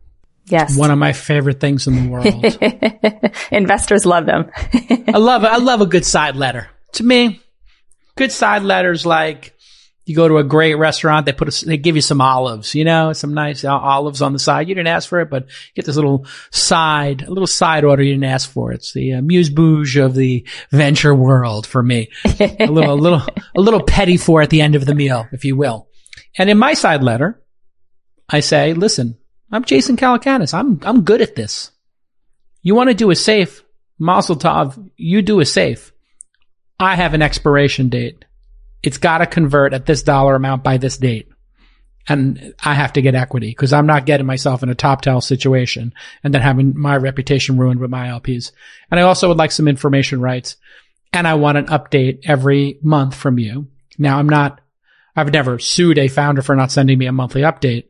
Yes. 0.47 0.77
One 0.77 0.91
of 0.91 0.99
my 0.99 1.13
favorite 1.13 1.59
things 1.59 1.87
in 1.87 1.95
the 1.95 2.09
world. 2.09 3.33
Investors 3.51 4.05
love 4.05 4.25
them. 4.25 4.51
I 5.07 5.17
love 5.17 5.43
I 5.43 5.57
love 5.57 5.81
a 5.81 5.87
good 5.87 6.05
side 6.05 6.35
letter. 6.35 6.69
To 6.93 7.03
me, 7.03 7.41
good 8.15 8.31
side 8.31 8.61
letters 8.61 9.05
like 9.05 9.55
you 10.05 10.15
go 10.15 10.27
to 10.27 10.37
a 10.37 10.43
great 10.43 10.75
restaurant, 10.75 11.25
they 11.25 11.33
put 11.33 11.49
a, 11.49 11.65
they 11.65 11.77
give 11.77 11.95
you 11.95 12.01
some 12.01 12.21
olives, 12.21 12.75
you 12.75 12.83
know, 12.83 13.11
some 13.13 13.33
nice 13.33 13.65
olives 13.65 14.21
on 14.21 14.33
the 14.33 14.39
side. 14.39 14.69
You 14.69 14.75
didn't 14.75 14.87
ask 14.87 15.09
for 15.09 15.19
it, 15.19 15.31
but 15.31 15.45
you 15.45 15.73
get 15.75 15.85
this 15.85 15.95
little 15.95 16.27
side, 16.51 17.23
a 17.23 17.29
little 17.29 17.47
side 17.47 17.83
order 17.83 18.03
you 18.03 18.13
didn't 18.13 18.25
ask 18.25 18.49
for. 18.49 18.71
It's 18.71 18.93
the 18.93 19.11
amuse-bouche 19.11 19.95
of 19.95 20.13
the 20.13 20.47
venture 20.69 21.15
world 21.15 21.65
for 21.65 21.81
me. 21.81 22.09
a 22.23 22.67
little, 22.67 22.93
a 22.93 23.01
little, 23.01 23.23
a 23.57 23.61
little 23.61 23.81
petit 23.81 24.17
four 24.17 24.43
at 24.43 24.51
the 24.51 24.61
end 24.61 24.75
of 24.75 24.85
the 24.85 24.93
meal, 24.93 25.27
if 25.31 25.43
you 25.43 25.55
will. 25.55 25.87
And 26.37 26.51
in 26.51 26.59
my 26.59 26.75
side 26.75 27.01
letter, 27.01 27.41
I 28.29 28.41
say, 28.41 28.73
listen, 28.73 29.17
I'm 29.51 29.63
Jason 29.63 29.97
Calacanis. 29.97 30.53
I'm, 30.53 30.79
I'm 30.83 31.03
good 31.03 31.21
at 31.21 31.35
this. 31.35 31.71
You 32.61 32.75
want 32.75 32.89
to 32.89 32.95
do 32.95 33.11
a 33.11 33.15
safe, 33.15 33.63
Mazel 33.99 34.35
Tov, 34.35 34.89
you 34.97 35.21
do 35.21 35.39
a 35.39 35.45
safe. 35.45 35.91
I 36.79 36.95
have 36.95 37.13
an 37.13 37.21
expiration 37.21 37.89
date. 37.89 38.25
It's 38.83 38.97
got 38.97 39.19
to 39.19 39.25
convert 39.25 39.73
at 39.73 39.85
this 39.85 40.03
dollar 40.03 40.35
amount 40.35 40.63
by 40.63 40.77
this 40.77 40.97
date. 40.97 41.29
And 42.07 42.53
I 42.63 42.75
have 42.75 42.93
to 42.93 43.01
get 43.01 43.15
equity 43.15 43.49
because 43.49 43.73
I'm 43.73 43.87
not 43.87 44.05
getting 44.05 44.27
myself 44.27 44.61
in 44.61 44.69
a 44.69 44.75
Toptal 44.75 45.23
situation 45.23 45.93
and 46.23 46.33
then 46.33 46.41
having 46.41 46.77
my 46.77 46.95
reputation 46.97 47.57
ruined 47.57 47.79
with 47.79 47.89
my 47.89 48.07
LPs. 48.07 48.51
And 48.91 48.99
I 48.99 49.03
also 49.03 49.27
would 49.27 49.37
like 49.37 49.51
some 49.51 49.67
information 49.67 50.21
rights 50.21 50.57
and 51.13 51.27
I 51.27 51.35
want 51.35 51.57
an 51.57 51.65
update 51.67 52.19
every 52.25 52.77
month 52.83 53.15
from 53.15 53.39
you. 53.39 53.67
Now 53.97 54.19
I'm 54.19 54.29
not, 54.29 54.61
I've 55.15 55.31
never 55.31 55.57
sued 55.57 55.97
a 55.97 56.07
founder 56.07 56.43
for 56.43 56.55
not 56.55 56.71
sending 56.71 56.99
me 56.99 57.07
a 57.07 57.11
monthly 57.11 57.41
update, 57.41 57.85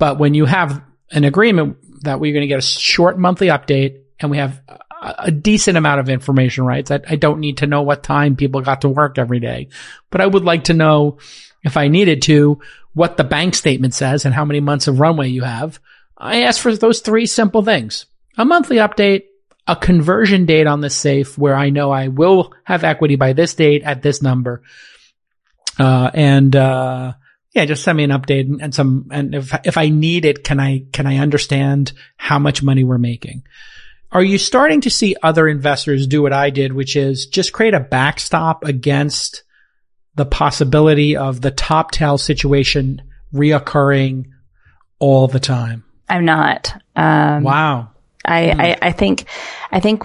but 0.00 0.18
when 0.18 0.34
you 0.34 0.46
have 0.46 0.82
an 1.12 1.22
agreement 1.22 1.76
that 2.02 2.18
we're 2.18 2.32
going 2.32 2.42
to 2.42 2.48
get 2.48 2.58
a 2.58 2.62
short 2.62 3.18
monthly 3.18 3.48
update 3.48 4.00
and 4.18 4.30
we 4.30 4.38
have 4.38 4.60
a 5.00 5.30
decent 5.30 5.76
amount 5.76 6.00
of 6.00 6.08
information 6.08 6.64
rights. 6.64 6.90
I, 6.90 7.00
I, 7.08 7.16
don't 7.16 7.40
need 7.40 7.58
to 7.58 7.66
know 7.66 7.82
what 7.82 8.02
time 8.02 8.36
people 8.36 8.60
got 8.60 8.82
to 8.82 8.88
work 8.88 9.18
every 9.18 9.40
day, 9.40 9.68
but 10.10 10.20
I 10.20 10.26
would 10.26 10.44
like 10.44 10.64
to 10.64 10.74
know 10.74 11.18
if 11.62 11.76
I 11.78 11.88
needed 11.88 12.22
to 12.22 12.60
what 12.92 13.16
the 13.16 13.24
bank 13.24 13.54
statement 13.54 13.94
says 13.94 14.24
and 14.24 14.34
how 14.34 14.44
many 14.44 14.60
months 14.60 14.88
of 14.88 15.00
runway 15.00 15.28
you 15.28 15.42
have. 15.42 15.80
I 16.18 16.42
ask 16.42 16.60
for 16.60 16.74
those 16.74 17.00
three 17.00 17.26
simple 17.26 17.62
things. 17.62 18.06
A 18.36 18.44
monthly 18.44 18.76
update, 18.76 19.24
a 19.66 19.74
conversion 19.74 20.44
date 20.44 20.66
on 20.66 20.80
the 20.80 20.90
safe 20.90 21.38
where 21.38 21.56
I 21.56 21.70
know 21.70 21.90
I 21.90 22.08
will 22.08 22.52
have 22.64 22.84
equity 22.84 23.16
by 23.16 23.32
this 23.32 23.54
date 23.54 23.82
at 23.82 24.02
this 24.02 24.20
number. 24.20 24.62
Uh, 25.78 26.10
and, 26.12 26.54
uh, 26.54 27.14
yeah, 27.52 27.64
just 27.64 27.82
send 27.82 27.96
me 27.96 28.04
an 28.04 28.10
update 28.10 28.42
and, 28.42 28.62
and 28.62 28.74
some, 28.74 29.08
and 29.10 29.34
if, 29.34 29.52
if 29.64 29.76
I 29.76 29.88
need 29.88 30.24
it, 30.24 30.44
can 30.44 30.60
I, 30.60 30.84
can 30.92 31.06
I 31.06 31.16
understand 31.16 31.92
how 32.16 32.38
much 32.38 32.62
money 32.62 32.84
we're 32.84 32.98
making? 32.98 33.42
Are 34.12 34.22
you 34.22 34.38
starting 34.38 34.80
to 34.82 34.90
see 34.90 35.16
other 35.22 35.48
investors 35.48 36.06
do 36.06 36.22
what 36.22 36.32
I 36.32 36.50
did, 36.50 36.72
which 36.72 36.96
is 36.96 37.26
just 37.26 37.52
create 37.52 37.74
a 37.74 37.80
backstop 37.80 38.64
against 38.64 39.44
the 40.14 40.26
possibility 40.26 41.16
of 41.16 41.40
the 41.40 41.52
Toptal 41.52 42.18
situation 42.18 43.02
reoccurring 43.32 44.26
all 44.98 45.28
the 45.28 45.40
time? 45.40 45.84
I'm 46.08 46.24
not. 46.24 46.72
Um, 46.96 47.44
wow. 47.44 47.90
I, 48.24 48.50
hmm. 48.50 48.60
I, 48.60 48.76
I 48.82 48.92
think, 48.92 49.24
I 49.70 49.80
think 49.80 50.04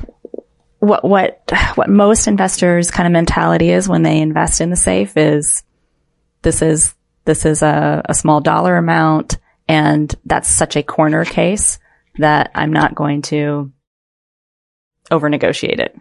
what, 0.80 1.04
what, 1.04 1.52
what 1.76 1.90
most 1.90 2.28
investors 2.28 2.92
kind 2.92 3.08
of 3.08 3.14
mentality 3.14 3.72
is 3.72 3.90
when 3.90 4.04
they 4.04 4.20
invest 4.22 4.62
in 4.62 4.70
the 4.70 4.76
safe 4.76 5.18
is 5.18 5.64
this 6.44 6.62
is, 6.62 6.94
this 7.26 7.46
is 7.46 7.62
a, 7.62 8.02
a 8.06 8.14
small 8.14 8.42
dollar 8.42 8.78
amount 8.78 9.38
and 9.68 10.14
that's 10.26 10.50
such 10.50 10.76
a 10.76 10.84
corner 10.84 11.26
case 11.26 11.80
that 12.18 12.52
I'm 12.56 12.72
not 12.72 12.96
going 12.96 13.24
to 13.24 13.72
over 15.12 15.30
negotiate 15.30 15.80
it. 15.80 15.96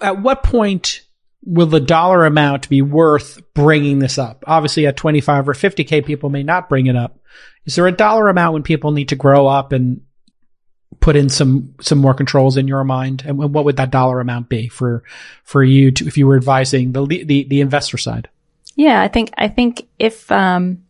At 0.00 0.20
what 0.20 0.42
point 0.42 1.02
will 1.44 1.66
the 1.66 1.80
dollar 1.80 2.24
amount 2.24 2.68
be 2.68 2.82
worth 2.82 3.40
bringing 3.54 3.98
this 3.98 4.18
up? 4.18 4.44
Obviously 4.46 4.86
at 4.86 4.96
25 4.96 5.48
or 5.48 5.54
50k 5.54 6.04
people 6.04 6.30
may 6.30 6.42
not 6.42 6.68
bring 6.68 6.86
it 6.86 6.96
up. 6.96 7.18
Is 7.64 7.76
there 7.76 7.86
a 7.86 7.92
dollar 7.92 8.28
amount 8.28 8.52
when 8.52 8.62
people 8.62 8.92
need 8.92 9.08
to 9.08 9.16
grow 9.16 9.46
up 9.46 9.72
and 9.72 10.02
put 11.00 11.16
in 11.16 11.28
some 11.28 11.74
some 11.80 11.98
more 11.98 12.14
controls 12.14 12.56
in 12.56 12.68
your 12.68 12.84
mind 12.84 13.24
and 13.26 13.36
what 13.36 13.64
would 13.64 13.76
that 13.76 13.90
dollar 13.90 14.20
amount 14.20 14.48
be 14.48 14.68
for 14.68 15.02
for 15.42 15.62
you 15.62 15.90
to 15.90 16.06
if 16.06 16.16
you 16.16 16.26
were 16.26 16.36
advising 16.36 16.92
the 16.92 17.04
the 17.04 17.44
the 17.44 17.60
investor 17.60 17.98
side 17.98 18.28
yeah 18.76 19.00
i 19.00 19.08
think 19.08 19.30
i 19.36 19.48
think 19.48 19.86
if 19.98 20.30
um 20.30 20.82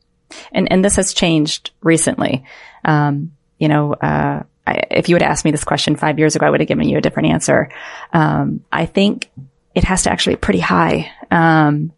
and 0.53 0.71
and 0.71 0.85
this 0.85 0.97
has 0.97 1.15
changed 1.15 1.71
recently 1.83 2.45
um 2.85 3.33
you 3.59 3.69
know 3.69 3.93
uh 3.95 4.43
I, 4.67 4.83
if 4.91 5.09
you 5.09 5.15
would 5.15 5.23
ask 5.23 5.45
me 5.45 5.51
this 5.51 5.65
question 5.65 5.97
five 5.97 6.19
years 6.19 6.37
ago, 6.37 6.47
I 6.47 6.51
would 6.51 6.61
have 6.61 6.69
given 6.69 6.89
you 6.89 6.99
a 6.99 7.03
different 7.03 7.29
answer. 7.29 7.71
Um, 8.13 8.65
I 8.73 8.87
think 8.87 9.31
it 9.75 9.85
has 9.85 10.05
to 10.05 10.11
actually 10.11 10.37
be 10.37 10.41
pretty 10.41 10.61
high. 10.61 11.11
Um, 11.31 11.93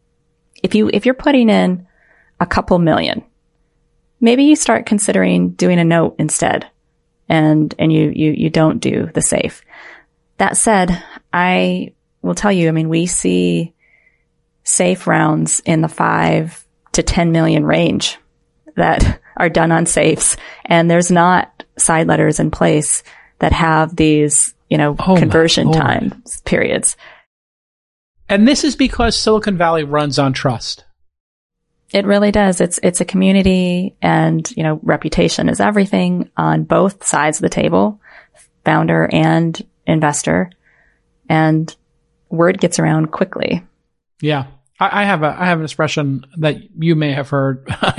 if 0.62 0.74
you 0.74 0.90
if 0.92 1.04
you're 1.04 1.14
putting 1.14 1.48
in 1.48 1.86
a 2.40 2.46
couple 2.46 2.78
million, 2.78 3.22
maybe 4.20 4.44
you 4.44 4.56
start 4.56 4.86
considering 4.86 5.50
doing 5.50 5.78
a 5.78 5.84
note 5.84 6.16
instead, 6.18 6.68
and 7.28 7.72
and 7.78 7.92
you 7.92 8.10
you 8.14 8.32
you 8.32 8.50
don't 8.50 8.80
do 8.80 9.10
the 9.14 9.22
safe. 9.22 9.62
That 10.38 10.56
said, 10.56 11.02
I 11.32 11.92
will 12.22 12.34
tell 12.34 12.52
you. 12.52 12.68
I 12.68 12.72
mean, 12.72 12.88
we 12.88 13.06
see 13.06 13.74
safe 14.66 15.06
rounds 15.06 15.60
in 15.60 15.80
the 15.80 15.88
five 15.88 16.66
to 16.92 17.02
ten 17.02 17.32
million 17.32 17.64
range 17.64 18.18
that 18.74 19.20
are 19.36 19.48
done 19.48 19.72
on 19.72 19.86
safes, 19.86 20.36
and 20.66 20.90
there's 20.90 21.10
not 21.10 21.64
side 21.78 22.06
letters 22.06 22.40
in 22.40 22.50
place 22.50 23.02
that 23.38 23.52
have 23.52 23.96
these, 23.96 24.54
you 24.68 24.78
know, 24.78 24.96
oh 24.98 25.16
conversion 25.16 25.68
oh 25.68 25.72
time 25.72 26.22
periods. 26.44 26.96
And 28.28 28.46
this 28.46 28.64
is 28.64 28.74
because 28.76 29.18
Silicon 29.18 29.56
Valley 29.56 29.84
runs 29.84 30.18
on 30.18 30.32
trust. 30.32 30.84
It 31.92 32.04
really 32.04 32.32
does. 32.32 32.60
It's, 32.60 32.80
it's 32.82 33.00
a 33.00 33.04
community 33.04 33.94
and, 34.02 34.50
you 34.56 34.64
know, 34.64 34.80
reputation 34.82 35.48
is 35.48 35.60
everything 35.60 36.30
on 36.36 36.64
both 36.64 37.06
sides 37.06 37.38
of 37.38 37.42
the 37.42 37.48
table, 37.48 38.00
founder 38.64 39.08
and 39.12 39.64
investor. 39.86 40.50
And 41.28 41.74
word 42.28 42.58
gets 42.58 42.80
around 42.80 43.12
quickly. 43.12 43.64
Yeah. 44.20 44.46
I, 44.78 45.02
I 45.02 45.04
have 45.04 45.22
a, 45.22 45.36
I 45.38 45.46
have 45.46 45.58
an 45.58 45.64
expression 45.64 46.24
that 46.38 46.56
you 46.82 46.94
may 46.94 47.12
have 47.12 47.30
heard 47.30 47.68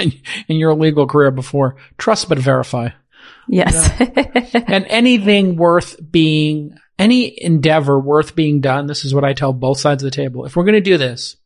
in 0.48 0.58
your 0.58 0.74
legal 0.74 1.08
career 1.08 1.32
before. 1.32 1.78
Trust 1.98 2.30
but 2.30 2.40
verify. 2.40 2.90
Yes. 3.48 3.90
and 4.68 4.86
anything 4.88 5.56
worth 5.56 5.98
being, 6.12 6.78
any 7.00 7.42
endeavor 7.44 8.00
worth 8.00 8.36
being 8.36 8.62
done, 8.62 8.88
this 8.88 9.06
is 9.06 9.14
what 9.14 9.24
I 9.24 9.34
tell 9.34 9.54
both 9.54 9.80
sides 9.80 10.04
of 10.04 10.08
the 10.08 10.16
table. 10.16 10.46
If 10.46 10.56
we're 10.56 10.66
going 10.66 10.74
to 10.76 10.82
do 10.82 10.98
this, 10.98 11.38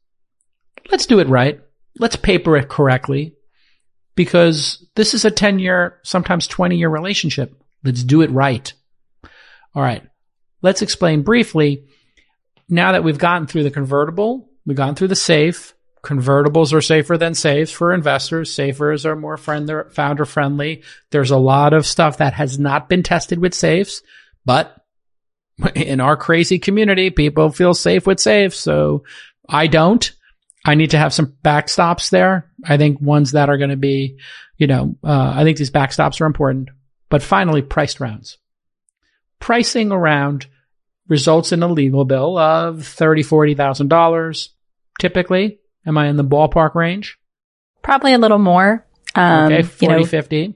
let's 0.92 1.06
do 1.06 1.20
it 1.20 1.28
right. 1.28 1.62
Let's 2.00 2.16
paper 2.16 2.58
it 2.58 2.70
correctly 2.70 3.36
because 4.16 4.86
this 4.96 5.14
is 5.14 5.26
a 5.26 5.32
10 5.32 5.60
year, 5.60 6.00
sometimes 6.04 6.48
20 6.48 6.78
year 6.78 6.90
relationship. 6.90 7.54
Let's 7.84 8.04
do 8.04 8.22
it 8.22 8.32
right. 8.32 8.72
All 9.74 9.82
right. 9.82 10.04
Let's 10.62 10.82
explain 10.82 11.24
briefly. 11.24 11.86
Now 12.70 12.94
that 12.94 13.04
we've 13.04 13.18
gotten 13.18 13.48
through 13.48 13.64
the 13.64 13.72
convertible, 13.72 14.51
we've 14.66 14.78
gone 14.78 14.96
through 14.96 15.10
the 15.10 15.16
safe, 15.16 15.74
convertibles 16.04 16.74
are 16.74 16.82
safer 16.82 17.18
than 17.18 17.34
safes 17.34 17.72
for 17.72 17.94
investors. 17.94 18.54
Safers 18.54 19.06
are 19.06 19.16
more 19.16 19.38
friend, 19.38 19.72
founder 19.92 20.26
friendly. 20.26 20.84
There's 21.12 21.32
a 21.32 21.38
lot 21.38 21.74
of 21.74 21.86
stuff 21.86 22.18
that 22.18 22.34
has 22.34 22.58
not 22.58 22.90
been 22.90 23.04
tested 23.04 23.40
with 23.40 23.54
safes, 23.54 24.02
but 24.46 24.76
in 25.76 26.00
our 26.00 26.18
crazy 26.18 26.60
community, 26.60 27.10
people 27.10 27.52
feel 27.52 27.74
safe 27.74 28.08
with 28.08 28.20
safes. 28.20 28.58
So 28.58 29.04
I 29.48 29.68
don't. 29.68 30.12
I 30.66 30.76
need 30.76 30.92
to 30.92 30.98
have 30.98 31.14
some 31.14 31.36
backstops 31.44 32.10
there. 32.10 32.52
I 32.64 32.78
think 32.78 33.02
ones 33.02 33.32
that 33.32 33.50
are 33.50 33.58
going 33.58 33.72
to 33.72 33.78
be, 33.78 34.18
you 34.58 34.68
know, 34.68 34.96
uh, 35.04 35.34
I 35.36 35.44
think 35.44 35.58
these 35.58 35.72
backstops 35.72 36.22
are 36.22 36.26
important. 36.26 36.70
But 37.10 37.24
finally, 37.24 37.62
priced 37.62 38.00
rounds. 38.00 38.38
Pricing 39.40 39.92
around 39.92 40.48
results 41.12 41.52
in 41.52 41.62
a 41.62 41.68
legal 41.68 42.06
bill 42.06 42.38
of 42.38 42.88
thirty, 42.88 43.22
forty 43.22 43.54
thousand 43.54 43.90
dollars. 43.90 44.50
Typically, 44.98 45.60
am 45.86 45.98
I 45.98 46.08
in 46.08 46.16
the 46.16 46.24
ballpark 46.24 46.74
range? 46.74 47.20
Probably 47.84 48.14
a 48.14 48.18
little 48.18 48.40
more. 48.40 48.88
Um, 49.14 49.52
okay, 49.52 49.64
40, 49.64 49.86
you 49.86 50.00
know, 50.00 50.06
50. 50.06 50.56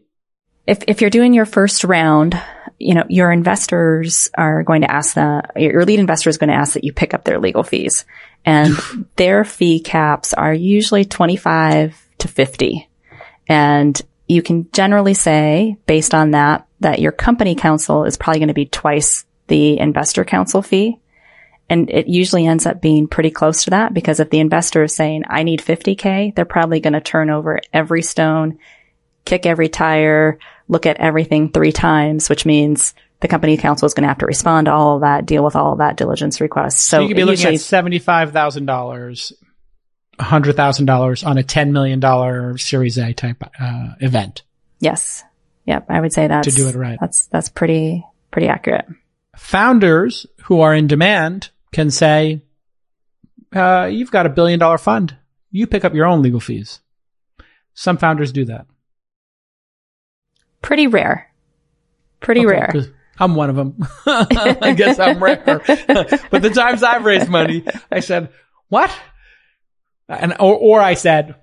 If 0.65 0.83
if 0.87 1.01
you're 1.01 1.09
doing 1.09 1.33
your 1.33 1.45
first 1.45 1.83
round, 1.83 2.41
you 2.79 2.95
know, 2.95 3.03
your 3.09 3.31
investors 3.31 4.29
are 4.37 4.63
going 4.63 4.81
to 4.81 4.89
ask 4.89 5.15
that, 5.15 5.51
your 5.57 5.83
lead 5.83 5.99
investor 5.99 6.29
is 6.29 6.37
going 6.37 6.49
to 6.49 6.55
ask 6.55 6.73
that 6.73 6.85
you 6.85 6.93
pick 6.93 7.13
up 7.13 7.25
their 7.25 7.39
legal 7.39 7.63
fees. 7.63 8.05
And 8.45 8.73
their 9.17 9.43
fee 9.43 9.81
caps 9.81 10.33
are 10.33 10.53
usually 10.53 11.03
25 11.03 12.01
to 12.19 12.27
50. 12.29 12.89
And 13.47 14.01
you 14.27 14.41
can 14.41 14.69
generally 14.71 15.13
say, 15.13 15.77
based 15.85 16.13
on 16.13 16.31
that, 16.31 16.65
that 16.79 16.99
your 16.99 17.11
company 17.11 17.55
counsel 17.55 18.05
is 18.05 18.17
probably 18.17 18.39
going 18.39 18.47
to 18.47 18.53
be 18.53 18.65
twice 18.65 19.25
the 19.47 19.79
investor 19.79 20.25
counsel 20.25 20.61
fee. 20.61 20.99
And 21.67 21.89
it 21.89 22.07
usually 22.07 22.45
ends 22.45 22.67
up 22.67 22.81
being 22.81 23.07
pretty 23.07 23.31
close 23.31 23.63
to 23.63 23.71
that 23.71 23.93
because 23.93 24.19
if 24.19 24.29
the 24.29 24.39
investor 24.39 24.83
is 24.83 24.95
saying, 24.95 25.23
I 25.27 25.43
need 25.43 25.61
50K, 25.61 26.35
they're 26.35 26.45
probably 26.45 26.79
going 26.79 26.93
to 26.93 27.01
turn 27.01 27.31
over 27.31 27.59
every 27.73 28.03
stone, 28.03 28.59
kick 29.25 29.47
every 29.47 29.67
tire, 29.67 30.37
look 30.67 30.85
at 30.85 30.97
everything 30.97 31.51
three 31.51 31.71
times, 31.71 32.29
which 32.29 32.45
means 32.45 32.93
the 33.21 33.27
company 33.27 33.57
counsel 33.57 33.87
is 33.87 33.95
going 33.95 34.03
to 34.03 34.09
have 34.09 34.19
to 34.19 34.27
respond 34.27 34.65
to 34.65 34.73
all 34.73 34.95
of 34.95 35.01
that, 35.01 35.25
deal 35.25 35.43
with 35.43 35.55
all 35.55 35.73
of 35.73 35.79
that 35.79 35.97
diligence 35.97 36.39
request. 36.39 36.81
So, 36.81 36.97
so 36.97 37.01
you 37.01 37.07
could 37.07 37.17
be 37.17 37.23
looking 37.23 37.55
at 37.55 37.59
seventy-five 37.59 38.31
thousand 38.31 38.65
dollars, 38.65 39.33
hundred 40.19 40.55
thousand 40.55 40.85
dollars 40.85 41.23
on 41.23 41.37
a 41.37 41.43
ten 41.43 41.73
million 41.73 41.99
dollar 41.99 42.57
Series 42.57 42.97
A 42.97 43.13
type 43.13 43.43
uh, 43.59 43.93
event. 43.99 44.43
Yes. 44.79 45.23
Yep. 45.65 45.85
I 45.89 45.99
would 45.99 46.13
say 46.13 46.27
that's 46.27 46.47
to 46.47 46.53
do 46.53 46.67
it 46.67 46.75
right. 46.75 46.99
That's 47.01 47.27
that's 47.27 47.49
pretty 47.49 48.05
pretty 48.31 48.47
accurate. 48.47 48.85
Founders 49.37 50.25
who 50.43 50.61
are 50.61 50.73
in 50.73 50.87
demand 50.87 51.49
can 51.71 51.91
say, 51.91 52.41
uh, 53.53 53.89
"You've 53.91 54.11
got 54.11 54.25
a 54.25 54.29
billion 54.29 54.59
dollar 54.59 54.77
fund. 54.77 55.15
You 55.51 55.67
pick 55.67 55.85
up 55.85 55.93
your 55.93 56.05
own 56.05 56.21
legal 56.21 56.39
fees." 56.39 56.79
Some 57.73 57.97
founders 57.97 58.31
do 58.31 58.45
that. 58.45 58.67
Pretty 60.61 60.87
rare. 60.87 61.31
Pretty 62.21 62.45
okay, 62.45 62.49
rare. 62.49 62.73
I'm 63.19 63.35
one 63.35 63.49
of 63.49 63.55
them. 63.55 63.77
I 64.07 64.73
guess 64.75 64.97
I'm 64.97 65.21
rare. 65.23 65.43
but 65.45 66.41
the 66.41 66.51
times 66.53 66.81
I've 66.83 67.05
raised 67.05 67.29
money, 67.29 67.63
I 67.91 67.99
said, 67.99 68.29
what? 68.69 68.91
And, 70.09 70.33
or, 70.39 70.55
or 70.55 70.81
I 70.81 70.95
said, 70.95 71.35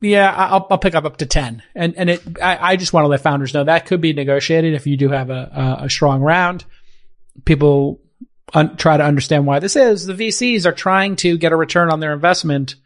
yeah, 0.00 0.32
I'll, 0.32 0.66
I'll 0.70 0.78
pick 0.78 0.94
up 0.94 1.04
up 1.04 1.16
to 1.18 1.26
10. 1.26 1.62
And, 1.74 1.94
and 1.96 2.10
it, 2.10 2.22
I, 2.40 2.72
I 2.72 2.76
just 2.76 2.92
want 2.92 3.04
to 3.04 3.08
let 3.08 3.22
founders 3.22 3.52
know 3.52 3.64
that 3.64 3.86
could 3.86 4.00
be 4.00 4.12
negotiated 4.12 4.74
if 4.74 4.86
you 4.86 4.96
do 4.96 5.08
have 5.10 5.30
a, 5.30 5.78
a, 5.80 5.84
a 5.84 5.90
strong 5.90 6.20
round. 6.20 6.64
People 7.44 8.00
un- 8.54 8.76
try 8.76 8.96
to 8.96 9.04
understand 9.04 9.46
why 9.46 9.58
this 9.58 9.76
is. 9.76 10.06
The 10.06 10.14
VCs 10.14 10.66
are 10.66 10.72
trying 10.72 11.16
to 11.16 11.38
get 11.38 11.52
a 11.52 11.56
return 11.56 11.90
on 11.90 12.00
their 12.00 12.12
investment. 12.12 12.76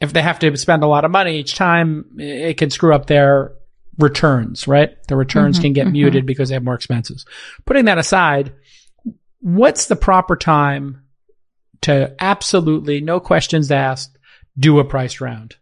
If 0.00 0.12
they 0.12 0.22
have 0.22 0.38
to 0.40 0.56
spend 0.56 0.82
a 0.82 0.88
lot 0.88 1.04
of 1.04 1.10
money 1.10 1.38
each 1.38 1.54
time, 1.54 2.16
it 2.18 2.58
can 2.58 2.70
screw 2.70 2.94
up 2.94 3.06
their 3.06 3.52
returns, 3.98 4.66
right? 4.66 4.96
The 5.06 5.16
returns 5.16 5.56
mm-hmm, 5.56 5.62
can 5.62 5.72
get 5.72 5.84
mm-hmm. 5.86 5.92
muted 5.92 6.26
because 6.26 6.48
they 6.48 6.54
have 6.54 6.64
more 6.64 6.74
expenses. 6.74 7.24
Putting 7.64 7.84
that 7.86 7.98
aside, 7.98 8.52
what's 9.40 9.86
the 9.86 9.96
proper 9.96 10.36
time 10.36 11.02
to 11.82 12.14
absolutely, 12.18 13.00
no 13.00 13.20
questions 13.20 13.70
asked, 13.70 14.18
do 14.58 14.78
a 14.78 14.84
price 14.84 15.20
round? 15.20 15.56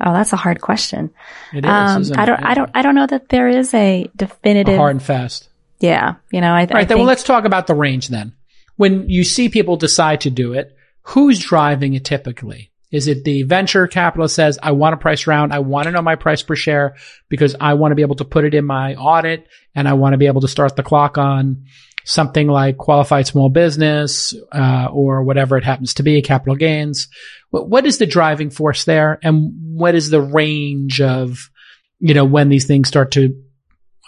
Oh, 0.00 0.12
that's 0.12 0.32
a 0.32 0.36
hard 0.36 0.60
question. 0.60 1.10
It 1.52 1.64
is. 1.64 1.70
Um, 1.70 2.18
I 2.18 2.26
don't. 2.26 2.40
It? 2.40 2.44
I 2.44 2.54
don't. 2.54 2.70
I 2.74 2.82
don't 2.82 2.94
know 2.94 3.06
that 3.06 3.28
there 3.28 3.48
is 3.48 3.72
a 3.74 4.10
definitive 4.16 4.74
a 4.74 4.78
hard 4.78 4.96
and 4.96 5.02
fast. 5.02 5.48
Yeah, 5.80 6.14
you 6.30 6.40
know. 6.40 6.52
I, 6.52 6.60
right. 6.60 6.72
I 6.72 6.74
then, 6.80 6.88
think, 6.88 6.98
well, 6.98 7.06
let's 7.06 7.24
talk 7.24 7.44
about 7.44 7.66
the 7.66 7.74
range 7.74 8.08
then. 8.08 8.34
When 8.76 9.08
you 9.08 9.24
see 9.24 9.48
people 9.48 9.76
decide 9.76 10.22
to 10.22 10.30
do 10.30 10.52
it, 10.52 10.76
who's 11.02 11.38
driving 11.38 11.94
it 11.94 12.04
typically? 12.04 12.70
Is 12.90 13.08
it 13.08 13.24
the 13.24 13.42
venture 13.42 13.88
capitalist 13.88 14.36
says, 14.36 14.58
I 14.62 14.70
want 14.70 14.94
a 14.94 14.98
price 14.98 15.26
round. 15.26 15.52
I 15.52 15.58
want 15.58 15.86
to 15.86 15.90
know 15.90 16.00
my 16.00 16.14
price 16.14 16.42
per 16.42 16.54
share 16.54 16.94
because 17.28 17.56
I 17.60 17.74
want 17.74 17.90
to 17.90 17.96
be 17.96 18.02
able 18.02 18.14
to 18.16 18.24
put 18.24 18.44
it 18.44 18.54
in 18.54 18.64
my 18.64 18.94
audit 18.94 19.48
and 19.74 19.88
I 19.88 19.94
want 19.94 20.12
to 20.12 20.16
be 20.16 20.28
able 20.28 20.42
to 20.42 20.48
start 20.48 20.76
the 20.76 20.84
clock 20.84 21.18
on 21.18 21.64
something 22.04 22.46
like 22.46 22.76
qualified 22.76 23.26
small 23.26 23.48
business, 23.48 24.34
uh, 24.52 24.88
or 24.92 25.24
whatever 25.24 25.56
it 25.56 25.64
happens 25.64 25.94
to 25.94 26.02
be, 26.02 26.22
capital 26.22 26.54
gains. 26.54 27.08
What, 27.50 27.68
what 27.68 27.86
is 27.86 27.98
the 27.98 28.06
driving 28.06 28.50
force 28.50 28.84
there? 28.84 29.18
And 29.22 29.52
what 29.76 29.94
is 29.94 30.10
the 30.10 30.20
range 30.20 31.00
of, 31.00 31.50
you 31.98 32.14
know, 32.14 32.26
when 32.26 32.48
these 32.48 32.66
things 32.66 32.88
start 32.88 33.12
to, 33.12 33.42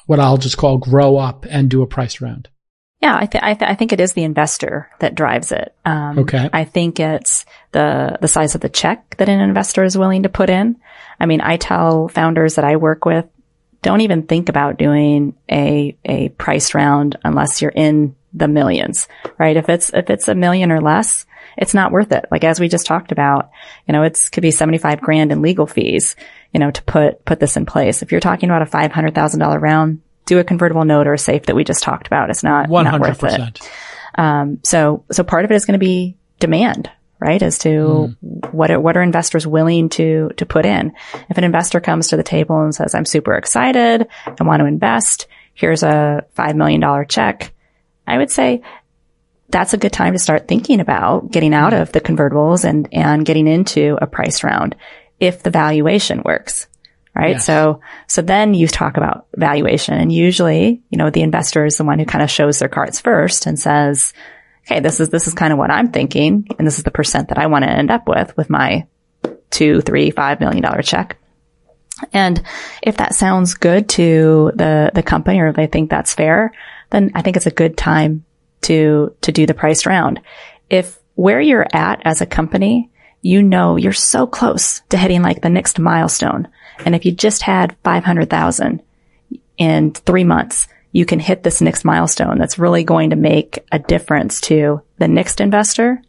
what 0.07 0.21
I'll 0.21 0.38
just 0.38 0.57
call 0.57 0.79
grow 0.79 1.16
up 1.16 1.47
and 1.49 1.69
do 1.69 1.83
a 1.83 1.87
price 1.87 2.21
round? 2.21 2.49
Yeah, 3.03 3.14
I, 3.14 3.27
th- 3.27 3.45
I, 3.45 3.55
th- 3.55 3.71
I, 3.71 3.75
think 3.75 3.92
it 3.92 4.01
is 4.01 4.14
the 4.14 4.25
investor 4.25 4.88
that 5.01 5.14
drives 5.14 5.53
it. 5.53 5.75
Um, 5.85 6.21
okay. 6.21 6.49
I 6.51 6.64
think 6.64 6.99
it's 6.99 7.45
the 7.73 8.16
the 8.21 8.29
size 8.29 8.55
of 8.55 8.62
the 8.62 8.71
check 8.71 9.16
that 9.19 9.29
an 9.29 9.40
investor 9.40 9.85
is 9.85 9.99
willing 9.99 10.23
to 10.23 10.31
put 10.31 10.49
in. 10.49 10.77
I 11.21 11.27
mean, 11.27 11.42
I 11.42 11.59
tell 11.59 12.09
founders 12.09 12.55
that 12.55 12.64
I 12.64 12.77
work 12.77 13.05
with, 13.05 13.27
don't 13.83 14.01
even 14.01 14.23
think 14.23 14.49
about 14.49 14.79
doing 14.79 15.35
a 15.51 15.97
a 16.05 16.31
price 16.31 16.75
round 16.75 17.19
unless 17.23 17.61
you're 17.61 17.71
in 17.71 18.16
the 18.33 18.49
millions, 18.49 19.09
right? 19.38 19.57
If 19.57 19.69
it's 19.69 19.92
if 19.92 20.09
it's 20.09 20.29
a 20.29 20.35
million 20.35 20.73
or 20.73 20.81
less, 20.81 21.27
it's 21.57 21.75
not 21.75 21.92
worth 21.92 22.12
it. 22.12 22.27
Like 22.31 22.45
as 22.45 22.59
we 22.59 22.69
just 22.69 22.87
talked 22.87 23.12
about, 23.12 23.51
you 23.87 23.92
know, 23.92 24.03
it's 24.03 24.31
could 24.31 24.42
be 24.42 24.51
seventy 24.51 24.79
five 24.79 25.01
grand 25.01 25.33
in 25.33 25.42
legal 25.42 25.66
fees, 25.66 26.16
you 26.57 26.61
know, 26.61 26.71
to 26.71 26.83
put 26.85 27.23
put 27.27 27.38
this 27.38 27.59
in 27.59 27.66
place. 27.66 28.01
If 28.01 28.12
you're 28.12 28.21
talking 28.23 28.49
about 28.49 28.62
a 28.62 28.66
five 28.66 28.90
hundred 28.90 29.14
thousand 29.14 29.40
dollar 29.40 29.59
round, 29.59 30.01
do 30.25 30.38
a 30.38 30.45
convertible 30.45 30.87
note 30.87 31.07
or 31.07 31.12
a 31.12 31.19
safe 31.19 31.42
that 31.42 31.55
we 31.55 31.64
just 31.64 31.83
talked 31.83 32.07
about. 32.07 32.31
It's 32.31 32.42
not, 32.42 32.71
100%. 32.71 32.85
not 32.85 33.01
worth 33.01 33.25
it. 33.25 33.71
Um, 34.16 34.61
so, 34.64 35.05
so 35.12 35.23
part 35.23 35.45
of 35.45 35.51
it 35.51 35.55
is 35.55 35.66
going 35.66 35.79
to 35.79 35.85
be 35.85 36.16
demand, 36.40 36.90
right? 37.21 37.42
As 37.42 37.59
to 37.59 37.69
mm. 37.69 38.53
what 38.55 38.71
are, 38.71 38.81
what 38.81 38.97
are 38.97 39.03
investors 39.03 39.47
willing 39.47 39.90
to, 39.90 40.31
to 40.38 40.47
put 40.47 40.64
in? 40.64 40.95
If 41.29 41.37
an 41.37 41.45
investor 41.45 41.79
comes 41.79 42.09
to 42.09 42.16
the 42.16 42.23
table 42.23 42.59
and 42.62 42.75
says, 42.75 42.95
I'm 42.95 43.05
super 43.05 43.35
excited, 43.35 44.07
I 44.27 44.45
want 44.45 44.61
to 44.61 44.66
invest, 44.66 45.27
here's 45.53 45.83
a 45.83 46.25
$5 46.38 46.55
million 46.55 47.07
check, 47.07 47.53
I 48.07 48.16
would 48.16 48.31
say 48.31 48.62
that's 49.51 49.75
a 49.75 49.79
good 49.79 49.92
time 49.92 50.14
to 50.14 50.19
start 50.19 50.49
thinking 50.49 50.81
about 50.81 51.31
getting 51.31 51.53
out 51.53 51.75
of 51.75 51.92
the 51.92 52.01
convertibles 52.01 52.64
and, 52.64 52.88
and 52.92 53.27
getting 53.27 53.47
into 53.47 53.99
a 54.01 54.07
price 54.07 54.42
round 54.42 54.75
if 55.20 55.42
the 55.42 55.50
valuation 55.50 56.22
works 56.24 56.66
right? 57.16 57.37
Yes. 57.37 57.46
So, 57.46 57.81
so 58.07 58.20
then 58.20 58.52
you 58.52 58.68
talk 58.68 58.98
about 58.98 59.26
valuation 59.35 59.94
and 59.94 60.12
usually, 60.12 60.83
you 60.90 60.98
know, 60.98 61.09
the 61.09 61.22
investor 61.22 61.64
is 61.64 61.79
the 61.79 61.85
one 61.85 61.98
who 61.98 62.05
kind 62.05 62.22
of 62.22 62.31
shows 62.31 62.59
their 62.59 62.68
cards 62.68 63.00
first 63.00 63.46
and 63.46 63.59
says, 63.59 64.12
okay, 64.66 64.81
this 64.81 65.00
is, 65.00 65.09
this 65.09 65.26
is 65.26 65.33
kind 65.33 65.52
of 65.52 65.59
what 65.59 65.70
I'm 65.70 65.90
thinking. 65.92 66.46
And 66.59 66.66
this 66.66 66.76
is 66.76 66.85
the 66.85 66.90
percent 66.90 67.31
that 67.31 67.38
I 67.38 67.46
want 67.46 67.64
to 67.64 67.70
end 67.70 67.90
up 67.90 68.07
with, 68.07 68.37
with 68.37 68.50
my 68.50 68.87
two, 69.50 69.81
three, 69.81 70.11
five 70.11 70.40
million 70.40 70.62
dollar 70.62 70.83
check. 70.83 71.16
And 72.12 72.42
if 72.83 72.98
that 72.98 73.14
sounds 73.14 73.55
good 73.55 73.88
to 73.90 74.52
the, 74.55 74.90
the 74.92 75.02
company 75.02 75.40
or 75.40 75.52
they 75.52 75.66
think 75.66 75.88
that's 75.88 76.14
fair, 76.14 76.52
then 76.90 77.12
I 77.14 77.22
think 77.22 77.38
it's 77.38 77.46
a 77.46 77.50
good 77.50 77.79
time 77.79 78.26
to, 78.62 79.16
to 79.22 79.33
do 79.33 79.46
the 79.46 79.55
price 79.55 79.87
round. 79.87 80.20
If 80.68 80.98
where 81.14 81.40
you're 81.40 81.66
at 81.72 82.02
as 82.05 82.20
a 82.20 82.26
company, 82.26 82.90
you 83.27 83.43
know 83.43 83.77
you're 83.77 83.93
so 83.93 84.27
close 84.27 84.81
to 84.89 84.97
hitting 84.97 85.23
like 85.23 85.43
the 85.43 85.49
next 85.49 85.79
milestone 85.79 86.49
and 86.85 86.95
if 86.95 87.05
you 87.05 87.12
just 87.12 87.43
had 87.43 87.77
500,000 87.85 88.83
in 89.57 89.93
three 89.93 90.25
months, 90.25 90.69
you 90.93 91.07
can 91.07 91.19
hit 91.19 91.43
this 91.43 91.61
next 91.61 91.85
milestone 91.85 92.39
that's 92.39 92.59
really 92.59 92.85
going 92.85 93.11
to 93.11 93.17
make 93.17 93.59
a 93.73 93.79
difference 93.79 94.41
to 94.43 94.83
the 94.99 95.09
next 95.09 95.41
investor. 95.41 96.03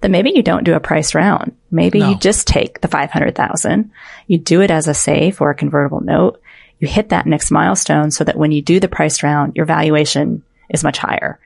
Then 0.00 0.10
maybe 0.10 0.32
you 0.34 0.42
don't 0.42 0.64
do 0.64 0.74
a 0.74 0.80
price 0.80 1.14
round. 1.14 1.56
Maybe 1.70 2.00
no. 2.00 2.10
you 2.10 2.18
just 2.18 2.46
take 2.46 2.80
the 2.80 2.88
500,000. 2.88 3.90
You 4.26 4.38
do 4.38 4.60
it 4.60 4.70
as 4.70 4.88
a 4.88 4.94
safe 4.94 5.40
or 5.40 5.50
a 5.50 5.54
convertible 5.56 6.00
note. 6.00 6.40
You 6.78 6.88
hit 6.88 7.10
that 7.10 7.26
next 7.26 7.50
milestone 7.52 8.10
so 8.10 8.24
that 8.24 8.36
when 8.36 8.50
you 8.50 8.62
do 8.62 8.80
the 8.80 8.88
price 8.88 9.22
round, 9.22 9.54
your 9.54 9.66
valuation 9.66 10.42
is 10.68 10.82
much 10.82 10.98
higher. 10.98 11.38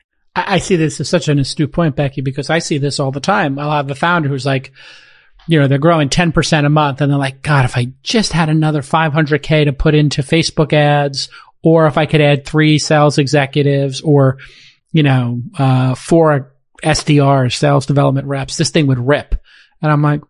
I 0.45 0.57
see 0.59 0.75
this 0.75 0.99
as 0.99 1.09
such 1.09 1.27
an 1.27 1.39
astute 1.39 1.71
point, 1.71 1.95
Becky, 1.95 2.21
because 2.21 2.49
I 2.49 2.59
see 2.59 2.77
this 2.77 2.99
all 2.99 3.11
the 3.11 3.19
time. 3.19 3.57
I'll 3.57 3.71
have 3.71 3.89
a 3.89 3.95
founder 3.95 4.29
who's 4.29 4.45
like, 4.45 4.71
you 5.47 5.59
know, 5.59 5.67
they're 5.67 5.77
growing 5.77 6.09
10% 6.09 6.65
a 6.65 6.69
month 6.69 7.01
and 7.01 7.11
they're 7.11 7.17
like, 7.17 7.41
God, 7.41 7.65
if 7.65 7.77
I 7.77 7.93
just 8.03 8.33
had 8.33 8.49
another 8.49 8.81
500k 8.81 9.65
to 9.65 9.73
put 9.73 9.95
into 9.95 10.21
Facebook 10.21 10.73
ads, 10.73 11.29
or 11.63 11.87
if 11.87 11.97
I 11.97 12.05
could 12.05 12.21
add 12.21 12.45
three 12.45 12.77
sales 12.79 13.17
executives 13.17 14.01
or, 14.01 14.37
you 14.91 15.03
know, 15.03 15.41
uh, 15.57 15.95
four 15.95 16.55
SDRs, 16.83 17.55
sales 17.55 17.85
development 17.85 18.27
reps, 18.27 18.57
this 18.57 18.69
thing 18.69 18.87
would 18.87 18.99
rip. 18.99 19.35
And 19.81 19.91
I'm 19.91 20.01
like, 20.01 20.21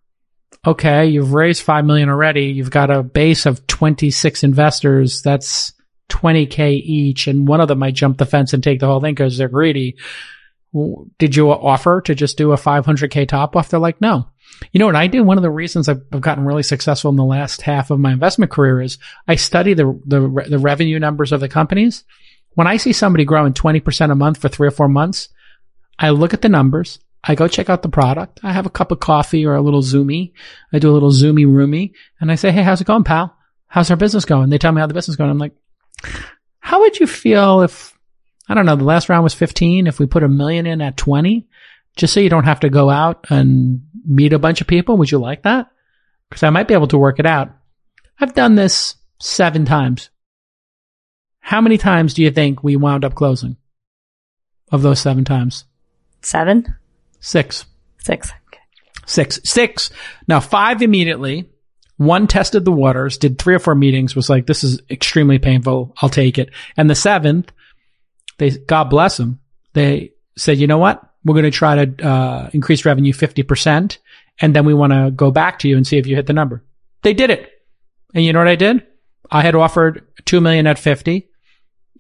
okay, 0.66 1.08
you've 1.08 1.34
raised 1.34 1.64
5 1.64 1.86
million 1.86 2.10
already. 2.10 2.46
You've 2.46 2.72
got 2.72 2.90
a 2.92 3.04
base 3.04 3.46
of 3.46 3.66
26 3.68 4.44
investors. 4.44 5.22
That's 5.22 5.74
20k 6.10 6.82
each. 6.84 7.28
And 7.28 7.48
one 7.48 7.62
of 7.62 7.68
them 7.68 7.80
might 7.80 7.96
jump 7.96 8.18
the 8.18 8.26
fence 8.26 8.54
and 8.54 8.64
take 8.64 8.80
the 8.80 8.88
whole 8.88 9.02
thing 9.02 9.14
because 9.14 9.38
they're 9.38 9.50
greedy. 9.50 9.98
Did 11.18 11.36
you 11.36 11.52
offer 11.52 12.02
to 12.02 12.16
just 12.16 12.38
do 12.38 12.52
a 12.52 12.58
500k 12.58 13.28
top 13.28 13.56
off? 13.56 13.70
They're 13.70 13.80
like, 13.80 14.02
no. 14.02 14.30
You 14.72 14.80
know 14.80 14.86
what 14.86 14.96
I 14.96 15.08
do? 15.08 15.24
One 15.24 15.38
of 15.38 15.44
the 15.44 15.50
reasons 15.50 15.88
I've, 15.90 16.10
gotten 16.22 16.46
really 16.46 16.64
successful 16.64 17.10
in 17.10 17.18
the 17.18 17.24
last 17.24 17.62
half 17.62 17.92
of 17.92 18.00
my 18.00 18.12
investment 18.12 18.52
career 18.52 18.82
is 18.82 18.98
I 19.28 19.36
study 19.36 19.74
the, 19.74 20.00
the, 20.06 20.46
the 20.50 20.60
revenue 20.60 21.00
numbers 21.00 21.32
of 21.32 21.40
the 21.40 21.50
companies. 21.50 22.04
When 22.54 22.68
I 22.68 22.78
see 22.78 22.94
somebody 22.94 23.24
growing 23.24 23.54
20% 23.54 24.12
a 24.12 24.16
month 24.16 24.40
for 24.40 24.50
three 24.50 24.68
or 24.68 24.72
four 24.72 24.88
months, 24.88 25.30
I 26.00 26.10
look 26.10 26.34
at 26.34 26.42
the 26.42 26.50
numbers. 26.50 27.00
I 27.24 27.36
go 27.36 27.48
check 27.48 27.70
out 27.70 27.82
the 27.82 27.90
product. 27.90 28.40
I 28.44 28.54
have 28.54 28.66
a 28.66 28.72
cup 28.72 28.92
of 28.92 29.00
coffee 29.00 29.46
or 29.46 29.56
a 29.56 29.62
little 29.62 29.82
zoomy. 29.82 30.32
I 30.72 30.80
do 30.80 30.90
a 30.90 30.94
little 30.94 31.12
zoomy 31.12 31.46
roomy 31.46 31.94
and 32.20 32.32
I 32.32 32.36
say, 32.36 32.52
Hey, 32.52 32.64
how's 32.64 32.82
it 32.82 32.88
going, 32.88 33.04
pal? 33.04 33.36
How's 33.68 33.92
our 33.92 33.98
business 33.98 34.26
going? 34.26 34.50
They 34.50 34.58
tell 34.58 34.72
me 34.72 34.80
how 34.80 34.88
the 34.88 34.94
business 34.94 35.14
is 35.14 35.18
going. 35.18 35.30
I'm 35.30 35.38
like, 35.38 35.54
how 36.60 36.82
would 36.82 37.00
you 37.00 37.08
feel 37.08 37.62
if, 37.62 37.98
I 38.50 38.54
don't 38.54 38.66
know, 38.66 38.76
the 38.76 38.84
last 38.84 39.10
round 39.10 39.24
was 39.24 39.34
15, 39.34 39.88
if 39.88 40.00
we 40.00 40.06
put 40.06 40.24
a 40.24 40.30
million 40.30 40.66
in 40.66 40.82
at 40.82 40.98
20, 40.98 41.48
just 41.96 42.14
so 42.14 42.20
you 42.20 42.30
don't 42.30 42.44
have 42.44 42.60
to 42.62 42.70
go 42.70 42.90
out 42.90 43.26
and 43.30 43.82
meet 44.06 44.34
a 44.34 44.40
bunch 44.40 44.62
of 44.62 44.68
people? 44.68 44.98
Would 44.98 45.12
you 45.12 45.18
like 45.18 45.44
that? 45.44 45.72
Because 46.30 46.44
I 46.44 46.50
might 46.50 46.68
be 46.68 46.74
able 46.74 46.88
to 46.90 46.98
work 46.98 47.20
it 47.20 47.26
out. 47.26 47.52
I've 48.20 48.34
done 48.34 48.56
this 48.56 48.96
seven 49.20 49.66
times. 49.66 50.10
How 51.40 51.62
many 51.62 51.78
times 51.78 52.14
do 52.14 52.22
you 52.22 52.32
think 52.32 52.64
we 52.64 52.76
wound 52.76 53.06
up 53.06 53.16
closing 53.16 53.56
of 54.72 54.82
those 54.82 55.00
seven 55.00 55.24
times? 55.24 55.64
Seven? 56.22 56.76
Six. 57.20 57.66
Six. 58.00 58.32
Okay. 58.48 58.62
Six. 59.06 59.40
Six. 59.46 59.92
Now 60.28 60.42
five 60.42 60.82
immediately. 60.82 61.50
One 61.98 62.28
tested 62.28 62.64
the 62.64 62.72
waters, 62.72 63.18
did 63.18 63.40
three 63.40 63.56
or 63.56 63.60
four 63.60 63.76
meetings, 63.76 64.16
was 64.16 64.30
like, 64.30 64.46
this 64.46 64.64
is 64.64 64.82
extremely 64.90 65.40
painful. 65.40 65.96
I'll 66.02 66.10
take 66.10 66.38
it. 66.38 66.52
And 66.78 66.90
the 66.90 66.96
seventh, 66.96 67.52
they, 68.38 68.52
God 68.52 68.86
bless 68.86 69.18
them. 69.18 69.40
They 69.74 70.14
said, 70.38 70.60
you 70.60 70.68
know 70.68 70.78
what? 70.78 71.04
We're 71.26 71.34
going 71.34 71.46
to 71.46 71.52
try 71.52 71.86
to, 71.86 72.08
uh, 72.08 72.50
increase 72.54 72.86
revenue 72.86 73.14
50%. 73.14 73.98
And 74.40 74.56
then 74.56 74.66
we 74.66 74.76
want 74.76 74.94
to 74.94 75.12
go 75.12 75.32
back 75.32 75.60
to 75.60 75.68
you 75.68 75.76
and 75.76 75.86
see 75.86 75.98
if 75.98 76.06
you 76.06 76.16
hit 76.16 76.28
the 76.28 76.34
number. 76.34 76.64
They 77.02 77.14
did 77.14 77.32
it. 77.32 77.52
And 78.14 78.24
you 78.24 78.32
know 78.32 78.40
what 78.40 78.48
I 78.48 78.56
did? 78.56 78.86
I 79.30 79.42
had 79.42 79.56
offered 79.56 80.06
two 80.26 80.40
million 80.40 80.68
at 80.68 80.80
50. 80.80 81.28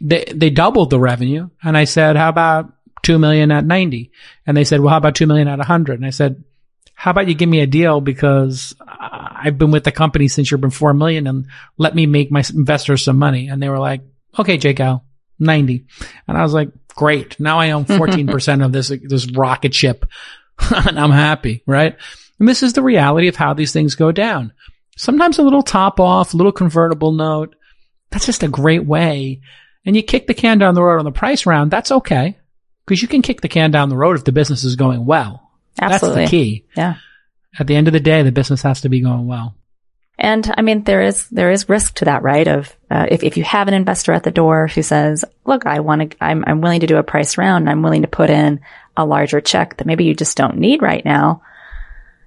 They, 0.01 0.25
they 0.33 0.51
doubled 0.51 0.91
the 0.91 0.99
revenue. 0.99 1.49
And 1.63 1.75
I 1.75 1.85
said, 1.85 2.15
how 2.15 2.29
about 2.29 2.71
two 3.01 3.17
million 3.17 3.51
at 3.51 3.65
90? 3.65 4.11
And 4.45 4.55
they 4.55 4.63
said, 4.63 4.79
well, 4.79 4.91
how 4.91 4.97
about 4.97 5.15
two 5.15 5.27
million 5.27 5.47
at 5.47 5.57
100? 5.57 5.95
And 5.95 6.05
I 6.05 6.11
said, 6.11 6.43
how 6.93 7.11
about 7.11 7.27
you 7.27 7.35
give 7.35 7.49
me 7.49 7.59
a 7.59 7.67
deal 7.67 8.01
because 8.01 8.75
I've 9.43 9.57
been 9.57 9.71
with 9.71 9.83
the 9.83 9.91
company 9.91 10.27
since 10.27 10.49
you've 10.49 10.61
been 10.61 10.69
four 10.69 10.93
million 10.93 11.27
and 11.27 11.47
let 11.77 11.95
me 11.95 12.05
make 12.05 12.31
my 12.31 12.43
investors 12.53 13.03
some 13.03 13.17
money. 13.17 13.47
And 13.47 13.61
they 13.61 13.69
were 13.69 13.79
like, 13.79 14.01
okay, 14.37 14.57
J-Cal, 14.57 15.05
90. 15.39 15.85
And 16.27 16.37
I 16.37 16.43
was 16.43 16.53
like, 16.53 16.69
great. 16.89 17.39
Now 17.39 17.59
I 17.59 17.71
own 17.71 17.85
14% 17.85 18.65
of 18.65 18.71
this, 18.71 18.89
this 18.89 19.31
rocket 19.31 19.73
ship 19.73 20.05
and 20.59 20.99
I'm 20.99 21.11
happy, 21.11 21.63
right? 21.65 21.95
And 22.39 22.47
this 22.47 22.63
is 22.63 22.73
the 22.73 22.83
reality 22.83 23.27
of 23.27 23.35
how 23.35 23.53
these 23.53 23.73
things 23.73 23.95
go 23.95 24.11
down. 24.11 24.53
Sometimes 24.95 25.37
a 25.37 25.43
little 25.43 25.63
top 25.63 25.99
off, 25.99 26.33
little 26.33 26.51
convertible 26.51 27.11
note. 27.11 27.55
That's 28.09 28.25
just 28.25 28.43
a 28.43 28.47
great 28.47 28.85
way. 28.85 29.41
And 29.85 29.95
you 29.95 30.03
kick 30.03 30.27
the 30.27 30.33
can 30.33 30.57
down 30.57 30.75
the 30.75 30.83
road 30.83 30.99
on 30.99 31.05
the 31.05 31.11
price 31.11 31.45
round. 31.45 31.71
That's 31.71 31.91
okay. 31.91 32.37
Cause 32.85 33.01
you 33.01 33.07
can 33.07 33.21
kick 33.21 33.41
the 33.41 33.49
can 33.49 33.71
down 33.71 33.89
the 33.89 33.97
road 33.97 34.15
if 34.15 34.23
the 34.23 34.31
business 34.31 34.63
is 34.63 34.75
going 34.75 35.05
well. 35.05 35.51
Absolutely. 35.79 36.21
That's 36.21 36.31
the 36.31 36.37
key. 36.37 36.65
Yeah. 36.75 36.95
At 37.59 37.67
the 37.67 37.75
end 37.75 37.87
of 37.87 37.93
the 37.93 37.99
day, 37.99 38.21
the 38.23 38.31
business 38.31 38.61
has 38.61 38.81
to 38.81 38.89
be 38.89 39.01
going 39.01 39.27
well. 39.27 39.55
And 40.19 40.51
I 40.57 40.61
mean, 40.61 40.83
there 40.83 41.01
is, 41.01 41.27
there 41.29 41.51
is 41.51 41.69
risk 41.69 41.95
to 41.95 42.05
that, 42.05 42.23
right? 42.23 42.47
Of, 42.47 42.75
uh, 42.89 43.05
if, 43.09 43.23
if 43.23 43.37
you 43.37 43.43
have 43.43 43.67
an 43.67 43.75
investor 43.75 44.13
at 44.13 44.23
the 44.23 44.31
door 44.31 44.67
who 44.67 44.81
says, 44.81 45.23
look, 45.45 45.65
I 45.67 45.79
want 45.81 46.11
to, 46.11 46.17
I'm, 46.23 46.43
I'm 46.47 46.61
willing 46.61 46.79
to 46.79 46.87
do 46.87 46.97
a 46.97 47.03
price 47.03 47.37
round. 47.37 47.63
And 47.63 47.69
I'm 47.69 47.83
willing 47.83 48.01
to 48.01 48.07
put 48.07 48.29
in 48.29 48.61
a 48.95 49.05
larger 49.05 49.41
check 49.41 49.77
that 49.77 49.85
maybe 49.85 50.05
you 50.05 50.15
just 50.15 50.35
don't 50.35 50.57
need 50.57 50.81
right 50.81 51.05
now. 51.05 51.43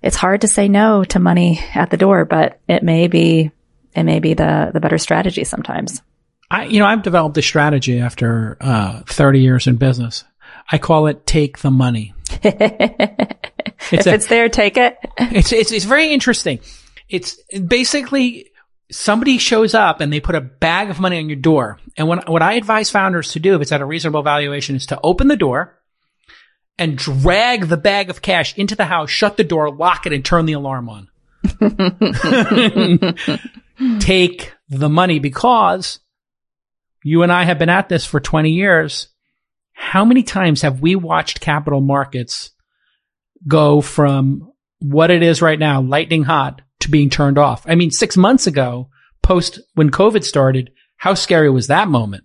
It's 0.03 0.17
hard 0.17 0.43
to 0.43 0.49
say 0.49 0.69
no 0.69 1.05
to 1.05 1.19
money 1.19 1.61
at 1.75 1.91
the 1.91 1.97
door, 1.97 2.25
but 2.25 2.61
it 2.69 2.83
may 2.83 3.09
be, 3.09 3.51
it 3.95 4.05
may 4.05 4.21
be 4.21 4.35
the, 4.35 4.71
the 4.73 4.81
better 4.81 4.99
strategy 4.99 5.43
sometimes. 5.43 6.01
I, 6.49 6.67
you 6.67 6.79
know, 6.79 6.87
I've 6.87 7.03
developed 7.03 7.37
a 7.39 7.43
strategy 7.43 7.99
after, 7.99 8.57
uh, 8.61 9.03
30 9.07 9.41
years 9.41 9.67
in 9.67 9.77
business. 9.77 10.25
I 10.71 10.79
call 10.79 11.09
it 11.09 11.27
take 11.27 11.59
the 11.59 11.71
money. 11.71 12.15
if 12.43 14.07
a, 14.07 14.15
it's 14.15 14.27
there, 14.27 14.49
take 14.49 14.77
it. 14.77 14.99
it's, 15.19 15.53
it's, 15.53 15.73
it's 15.73 15.85
very 15.85 16.13
interesting. 16.13 16.61
It's 17.09 17.37
basically 17.53 18.51
somebody 18.91 19.39
shows 19.39 19.75
up 19.75 20.01
and 20.01 20.13
they 20.13 20.21
put 20.21 20.35
a 20.35 20.41
bag 20.41 20.91
of 20.91 21.01
money 21.01 21.19
on 21.19 21.29
your 21.29 21.37
door. 21.37 21.79
And 21.97 22.09
when, 22.09 22.21
what 22.27 22.43
I 22.43 22.55
advise 22.55 22.91
founders 22.91 23.33
to 23.33 23.41
do, 23.41 23.55
if 23.55 23.63
it's 23.63 23.73
at 23.73 23.81
a 23.81 23.87
reasonable 23.87 24.23
valuation, 24.23 24.77
is 24.77 24.87
to 24.87 25.01
open 25.03 25.29
the 25.29 25.37
door 25.37 25.79
and 26.79 26.97
drag 26.97 27.67
the 27.67 27.77
bag 27.77 28.11
of 28.11 28.23
cash 28.23 28.57
into 28.57 28.75
the 28.75 28.87
house, 28.87 29.11
shut 29.11 29.37
the 29.37 29.45
door, 29.45 29.71
lock 29.71 30.07
it, 30.07 30.13
and 30.13 30.25
turn 30.25 30.47
the 30.47 30.55
alarm 30.55 30.89
on. 30.89 31.09
Take 34.01 34.53
the 34.69 34.89
money 34.89 35.19
because 35.19 36.01
you 37.05 37.23
and 37.23 37.31
I 37.31 37.45
have 37.45 37.59
been 37.59 37.69
at 37.69 37.89
this 37.89 38.07
for 38.07 38.19
20 38.19 38.51
years. 38.51 39.09
How 39.81 40.05
many 40.05 40.23
times 40.23 40.61
have 40.61 40.83
we 40.83 40.95
watched 40.95 41.41
capital 41.41 41.81
markets 41.81 42.51
go 43.49 43.81
from 43.81 44.53
what 44.79 45.11
it 45.11 45.23
is 45.23 45.41
right 45.41 45.59
now, 45.59 45.81
lightning 45.81 46.23
hot, 46.23 46.61
to 46.81 46.91
being 46.91 47.09
turned 47.09 47.39
off? 47.39 47.65
I 47.67 47.77
mean, 47.77 47.91
six 47.91 48.15
months 48.15 48.47
ago, 48.47 48.91
post 49.23 49.59
when 49.75 49.91
COVID 49.91 50.23
started, 50.23 50.71
how 50.99 51.15
scary 51.15 51.49
was 51.49 51.69
that 51.69 51.89
moment? 51.89 52.25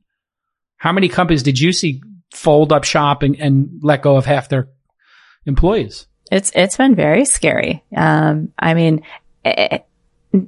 How 0.75 0.91
many 0.91 1.07
companies 1.07 1.43
did 1.43 1.57
you 1.57 1.71
see 1.71 2.01
fold 2.33 2.73
up 2.73 2.83
shop 2.83 3.23
and, 3.23 3.37
and 3.39 3.69
let 3.81 4.01
go 4.01 4.17
of 4.17 4.25
half 4.25 4.49
their 4.49 4.67
employees? 5.45 6.07
It's 6.29 6.51
it's 6.53 6.75
been 6.75 6.93
very 6.93 7.23
scary. 7.23 7.85
Um, 7.95 8.51
I 8.59 8.73
mean, 8.73 9.03
it, 9.45 9.85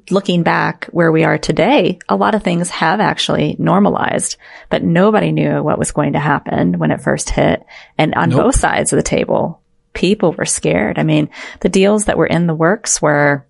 looking 0.10 0.44
back 0.44 0.86
where 0.92 1.12
we 1.12 1.24
are 1.24 1.38
today, 1.38 2.00
a 2.10 2.16
lot 2.16 2.36
of 2.36 2.44
things 2.44 2.70
have 2.70 3.00
actually 3.00 3.56
normalized, 3.60 4.38
but 4.70 4.84
nobody 4.84 5.32
knew 5.32 5.62
what 5.62 5.80
was 5.80 5.92
going 5.92 6.14
to 6.14 6.20
happen 6.20 6.80
when 6.80 6.92
it 6.92 7.02
first 7.02 7.30
hit. 7.30 7.66
And 7.98 8.14
on 8.16 8.30
nope. 8.30 8.44
both 8.44 8.56
sides 8.56 8.94
of 8.94 8.98
the 8.98 9.04
table, 9.04 9.62
people 9.94 10.34
were 10.34 10.46
scared. 10.46 11.00
I 11.00 11.04
mean, 11.04 11.30
the 11.62 11.70
deals 11.70 12.06
that 12.06 12.18
were 12.18 12.28
in 12.28 12.48
the 12.48 12.56
works 12.56 13.02
were, 13.02 13.46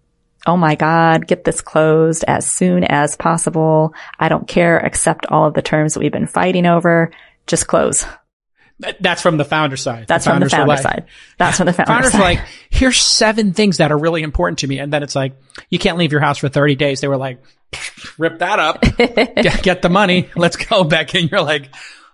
Oh 0.45 0.57
my 0.57 0.75
God, 0.75 1.27
get 1.27 1.43
this 1.43 1.61
closed 1.61 2.23
as 2.25 2.49
soon 2.49 2.83
as 2.85 3.17
possible. 3.17 3.93
I 4.17 4.29
don't 4.29 4.47
care. 4.47 4.77
Accept 4.77 5.25
all 5.25 5.47
of 5.47 5.53
the 5.53 5.61
terms 5.61 5.93
that 5.93 5.99
we've 5.99 6.11
been 6.11 6.27
fighting 6.27 6.65
over. 6.65 7.11
Just 7.47 7.67
close. 7.67 8.05
That's 8.79 9.23
from 9.23 9.37
the 9.37 9.45
founder 9.45 9.75
side. 9.75 10.07
That's 10.07 10.25
the 10.25 10.31
from 10.31 10.39
the 10.41 10.49
founder 10.49 10.77
side. 10.77 11.05
That's 11.37 11.57
from 11.57 11.65
the 11.65 11.73
founder 11.73 11.87
founders 11.91 12.11
side. 12.11 12.21
Founders 12.21 12.39
like, 12.39 12.47
here's 12.69 12.97
seven 12.97 13.53
things 13.53 13.77
that 13.77 13.91
are 13.91 13.97
really 13.97 14.21
important 14.21 14.59
to 14.59 14.67
me. 14.67 14.77
And 14.77 14.93
then 14.93 15.01
it's 15.01 15.15
like, 15.15 15.35
you 15.69 15.79
can't 15.79 15.97
leave 15.97 16.11
your 16.11 16.21
house 16.21 16.37
for 16.37 16.47
30 16.47 16.75
days. 16.75 17.01
They 17.01 17.07
were 17.07 17.17
like, 17.17 17.41
rip 18.17 18.39
that 18.39 18.59
up, 18.59 18.81
get, 18.97 19.63
get, 19.63 19.81
the 19.81 19.89
money. 19.89 20.29
Let's 20.35 20.57
go 20.57 20.83
back 20.83 21.15
in. 21.15 21.27
You're 21.27 21.41
like, 21.41 21.69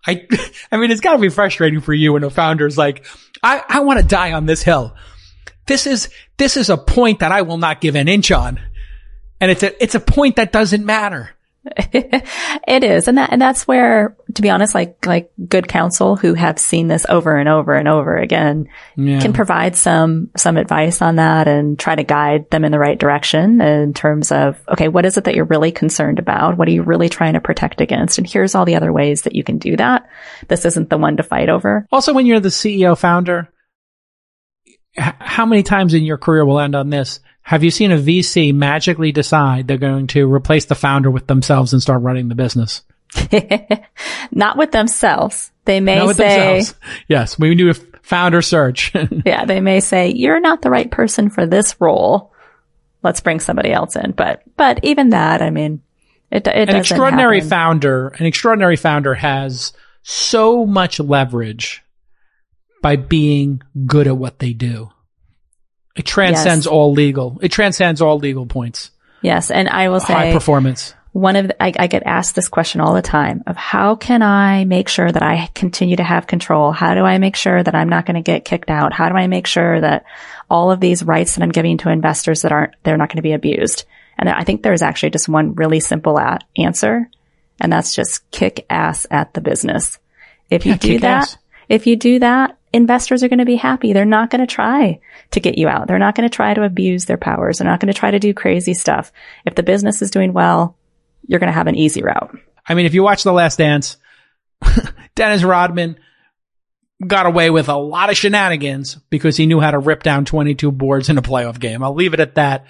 I, 0.07 0.25
I 0.71 0.77
mean, 0.77 0.89
it's 0.89 1.01
gotta 1.01 1.19
be 1.19 1.29
frustrating 1.29 1.81
for 1.81 1.93
you 1.93 2.13
when 2.13 2.23
a 2.23 2.29
founder's 2.29 2.77
like, 2.77 3.05
I, 3.41 3.61
I 3.67 3.79
want 3.81 3.99
to 3.99 4.05
die 4.05 4.31
on 4.31 4.45
this 4.45 4.63
hill. 4.63 4.95
This 5.67 5.85
is, 5.85 6.09
this 6.37 6.55
is 6.55 6.69
a 6.69 6.77
point 6.77 7.19
that 7.19 7.31
I 7.31 7.41
will 7.41 7.57
not 7.57 7.81
give 7.81 7.95
an 7.95 8.07
inch 8.07 8.31
on. 8.31 8.59
And 9.41 9.51
it's 9.51 9.63
a, 9.63 9.83
it's 9.83 9.95
a 9.95 9.99
point 9.99 10.37
that 10.37 10.53
doesn't 10.53 10.85
matter. 10.85 11.31
it 11.93 12.83
is. 12.83 13.07
And 13.07 13.17
that, 13.17 13.31
and 13.31 13.41
that's 13.41 13.67
where, 13.67 14.17
to 14.35 14.41
be 14.41 14.49
honest, 14.49 14.75
like, 14.75 15.05
like 15.05 15.31
good 15.47 15.67
counsel 15.67 16.15
who 16.15 16.33
have 16.33 16.59
seen 16.59 16.87
this 16.87 17.05
over 17.07 17.37
and 17.37 17.47
over 17.47 17.73
and 17.73 17.87
over 17.87 18.17
again 18.17 18.67
yeah. 18.97 19.21
can 19.21 19.33
provide 19.33 19.75
some, 19.75 20.29
some 20.35 20.57
advice 20.57 21.01
on 21.01 21.15
that 21.15 21.47
and 21.47 21.79
try 21.79 21.95
to 21.95 22.03
guide 22.03 22.49
them 22.49 22.65
in 22.65 22.71
the 22.71 22.79
right 22.79 22.99
direction 22.99 23.61
in 23.61 23.93
terms 23.93 24.31
of, 24.31 24.61
okay, 24.67 24.89
what 24.89 25.05
is 25.05 25.17
it 25.17 25.23
that 25.23 25.35
you're 25.35 25.45
really 25.45 25.71
concerned 25.71 26.19
about? 26.19 26.57
What 26.57 26.67
are 26.67 26.71
you 26.71 26.83
really 26.83 27.09
trying 27.09 27.33
to 27.33 27.41
protect 27.41 27.81
against? 27.81 28.17
And 28.17 28.29
here's 28.29 28.55
all 28.55 28.65
the 28.65 28.75
other 28.75 28.91
ways 28.91 29.21
that 29.21 29.35
you 29.35 29.43
can 29.43 29.57
do 29.57 29.77
that. 29.77 30.09
This 30.47 30.65
isn't 30.65 30.89
the 30.89 30.97
one 30.97 31.17
to 31.17 31.23
fight 31.23 31.49
over. 31.49 31.87
Also, 31.91 32.13
when 32.13 32.25
you're 32.25 32.39
the 32.39 32.49
CEO 32.49 32.97
founder, 32.97 33.49
how 34.95 35.45
many 35.45 35.63
times 35.63 35.93
in 35.93 36.03
your 36.03 36.17
career 36.17 36.45
will 36.45 36.59
end 36.59 36.75
on 36.75 36.89
this? 36.89 37.19
Have 37.43 37.63
you 37.63 37.71
seen 37.71 37.91
a 37.91 37.97
VC 37.97 38.53
magically 38.53 39.11
decide 39.11 39.67
they're 39.67 39.77
going 39.77 40.07
to 40.07 40.31
replace 40.31 40.65
the 40.65 40.75
founder 40.75 41.11
with 41.11 41.27
themselves 41.27 41.73
and 41.73 41.81
start 41.81 42.01
running 42.01 42.29
the 42.29 42.35
business? 42.35 42.83
Not 44.31 44.57
with 44.57 44.71
themselves. 44.71 45.51
They 45.65 45.79
may 45.79 45.99
say, 46.13 46.57
themselves. 46.57 46.75
yes, 47.07 47.37
we 47.37 47.53
do 47.55 47.69
a 47.69 47.73
founder 48.01 48.41
search. 48.41 48.93
yeah, 49.25 49.45
they 49.45 49.61
may 49.61 49.81
say, 49.81 50.09
you're 50.09 50.39
not 50.39 50.61
the 50.61 50.69
right 50.69 50.89
person 50.89 51.29
for 51.29 51.45
this 51.45 51.79
role. 51.79 52.33
Let's 53.01 53.21
bring 53.21 53.39
somebody 53.39 53.71
else 53.71 53.95
in. 53.95 54.11
But, 54.11 54.43
but 54.57 54.79
even 54.83 55.09
that, 55.09 55.41
I 55.41 55.49
mean, 55.49 55.81
it, 56.31 56.47
it 56.47 56.69
an 56.69 56.75
extraordinary 56.75 57.37
happen. 57.37 57.49
founder, 57.49 58.07
an 58.09 58.25
extraordinary 58.25 58.75
founder 58.75 59.13
has 59.13 59.73
so 60.01 60.65
much 60.65 60.99
leverage 60.99 61.83
by 62.81 62.95
being 62.95 63.61
good 63.85 64.07
at 64.07 64.17
what 64.17 64.39
they 64.39 64.53
do. 64.53 64.89
It 65.95 66.05
transcends 66.05 66.65
Yes. 66.65 66.71
all 66.71 66.91
legal. 66.93 67.37
It 67.41 67.51
transcends 67.51 68.01
all 68.01 68.17
legal 68.17 68.45
points. 68.45 68.91
Yes. 69.21 69.51
And 69.51 69.69
I 69.69 69.89
will 69.89 69.99
say 69.99 70.13
High 70.13 70.33
performance. 70.33 70.93
one 71.11 71.35
of 71.35 71.47
the, 71.49 71.63
I, 71.63 71.71
I 71.77 71.87
get 71.87 72.03
asked 72.05 72.35
this 72.35 72.49
question 72.49 72.81
all 72.81 72.93
the 72.95 73.01
time 73.01 73.43
of 73.47 73.55
how 73.55 73.95
can 73.95 74.21
I 74.23 74.65
make 74.65 74.89
sure 74.89 75.11
that 75.11 75.21
I 75.23 75.49
continue 75.53 75.95
to 75.97 76.03
have 76.03 76.25
control? 76.27 76.71
How 76.71 76.93
do 76.95 77.01
I 77.03 77.19
make 77.19 77.35
sure 77.35 77.61
that 77.61 77.75
I'm 77.75 77.89
not 77.89 78.05
going 78.05 78.15
to 78.15 78.21
get 78.21 78.43
kicked 78.45 78.69
out? 78.71 78.91
How 78.93 79.09
do 79.09 79.15
I 79.15 79.27
make 79.27 79.45
sure 79.47 79.79
that 79.79 80.05
all 80.49 80.71
of 80.71 80.79
these 80.79 81.03
rights 81.03 81.35
that 81.35 81.43
I'm 81.43 81.51
giving 81.51 81.77
to 81.79 81.89
investors 81.89 82.41
that 82.41 82.51
aren't, 82.51 82.73
they're 82.83 82.97
not 82.97 83.09
going 83.09 83.17
to 83.17 83.21
be 83.21 83.33
abused? 83.33 83.85
And 84.17 84.27
I 84.29 84.43
think 84.43 84.61
there's 84.63 84.81
actually 84.81 85.11
just 85.11 85.29
one 85.29 85.53
really 85.55 85.79
simple 85.79 86.17
a- 86.17 86.39
answer. 86.57 87.07
And 87.61 87.71
that's 87.71 87.95
just 87.95 88.29
kick 88.31 88.65
ass 88.69 89.05
at 89.11 89.33
the 89.35 89.41
business. 89.41 89.99
If 90.49 90.65
you 90.65 90.71
Yeah, 90.73 90.77
do 90.79 90.99
that, 90.99 91.21
ass. 91.21 91.37
if 91.69 91.87
you 91.87 91.95
do 91.95 92.19
that, 92.19 92.57
investors 92.73 93.23
are 93.23 93.29
going 93.29 93.39
to 93.39 93.45
be 93.45 93.55
happy. 93.55 93.93
They're 93.93 94.03
not 94.03 94.31
going 94.31 94.45
to 94.45 94.47
try 94.47 94.99
to 95.31 95.39
get 95.39 95.57
you 95.57 95.69
out. 95.69 95.87
They're 95.87 95.99
not 95.99 96.15
going 96.15 96.27
to 96.27 96.35
try 96.35 96.53
to 96.53 96.63
abuse 96.63 97.05
their 97.05 97.17
powers. 97.17 97.59
They're 97.59 97.67
not 97.67 97.79
going 97.79 97.93
to 97.93 97.97
try 97.97 98.11
to 98.11 98.19
do 98.19 98.33
crazy 98.33 98.73
stuff. 98.73 99.11
If 99.45 99.55
the 99.55 99.63
business 99.63 100.01
is 100.01 100.11
doing 100.11 100.33
well, 100.33 100.75
you're 101.27 101.39
going 101.39 101.47
to 101.47 101.53
have 101.53 101.67
an 101.67 101.75
easy 101.75 102.01
route. 102.01 102.37
I 102.67 102.73
mean, 102.73 102.85
if 102.85 102.93
you 102.93 103.03
watch 103.03 103.23
The 103.23 103.31
Last 103.31 103.57
Dance, 103.57 103.97
Dennis 105.15 105.43
Rodman 105.43 105.97
got 107.05 107.25
away 107.25 107.49
with 107.49 107.69
a 107.69 107.75
lot 107.75 108.09
of 108.09 108.17
shenanigans 108.17 108.95
because 109.09 109.37
he 109.37 109.45
knew 109.45 109.59
how 109.59 109.71
to 109.71 109.79
rip 109.79 110.03
down 110.03 110.25
22 110.25 110.71
boards 110.71 111.09
in 111.09 111.17
a 111.17 111.21
playoff 111.21 111.59
game. 111.59 111.83
I'll 111.83 111.93
leave 111.93 112.13
it 112.13 112.19
at 112.19 112.35
that. 112.35 112.65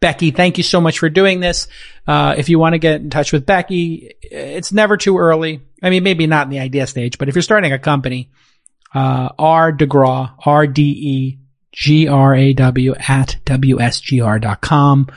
Becky, 0.00 0.30
thank 0.30 0.58
you 0.58 0.64
so 0.64 0.80
much 0.80 0.98
for 0.98 1.08
doing 1.08 1.40
this. 1.40 1.68
Uh, 2.06 2.34
if 2.36 2.50
you 2.50 2.58
want 2.58 2.74
to 2.74 2.78
get 2.78 3.00
in 3.00 3.08
touch 3.08 3.32
with 3.32 3.46
Becky, 3.46 4.12
it's 4.20 4.72
never 4.72 4.98
too 4.98 5.16
early. 5.16 5.62
I 5.82 5.88
mean, 5.88 6.02
maybe 6.02 6.26
not 6.26 6.46
in 6.46 6.50
the 6.50 6.58
idea 6.58 6.86
stage, 6.86 7.16
but 7.16 7.28
if 7.28 7.34
you're 7.34 7.42
starting 7.42 7.72
a 7.72 7.78
company, 7.78 8.30
uh, 8.96 9.28
R 9.38 9.72
DeGraw, 9.72 10.32
R-D-E-G-R-A-W 10.44 11.44
at 12.94 13.36
WSGR.com. 13.44 15.08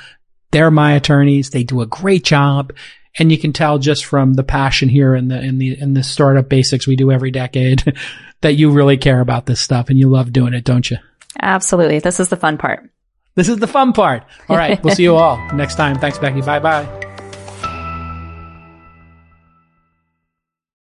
They're 0.52 0.72
my 0.72 0.94
attorneys. 0.94 1.52
They 1.52 1.64
do 1.64 1.80
a 1.82 1.86
great 1.86 2.26
job. 2.26 2.74
And 3.18 3.32
you 3.32 3.38
can 3.38 3.54
tell 3.54 3.80
just 3.80 4.04
from 4.06 4.34
the 4.34 4.44
passion 4.44 4.90
here 4.90 5.16
in 5.16 5.30
the, 5.30 5.42
in 5.42 5.58
the, 5.60 5.80
in 5.80 5.94
the 5.94 6.04
startup 6.04 6.50
basics 6.50 6.88
we 6.88 6.96
do 6.96 7.12
every 7.12 7.32
decade 7.32 7.84
that 8.42 8.54
you 8.54 8.72
really 8.72 8.98
care 8.98 9.22
about 9.22 9.46
this 9.46 9.62
stuff 9.62 9.90
and 9.90 9.98
you 9.98 10.10
love 10.10 10.34
doing 10.34 10.54
it, 10.54 10.66
don't 10.66 10.90
you? 10.92 10.98
Absolutely. 11.42 12.00
This 12.00 12.20
is 12.20 12.28
the 12.30 12.38
fun 12.38 12.58
part. 12.58 12.90
This 13.36 13.48
is 13.48 13.58
the 13.58 13.68
fun 13.68 13.94
part. 13.94 14.24
All 14.50 14.58
right. 14.58 14.84
we'll 14.84 14.96
see 14.96 15.04
you 15.04 15.16
all 15.16 15.38
next 15.54 15.76
time. 15.76 15.98
Thanks, 16.00 16.18
Becky. 16.18 16.42
Bye 16.42 16.60
bye. 16.60 17.09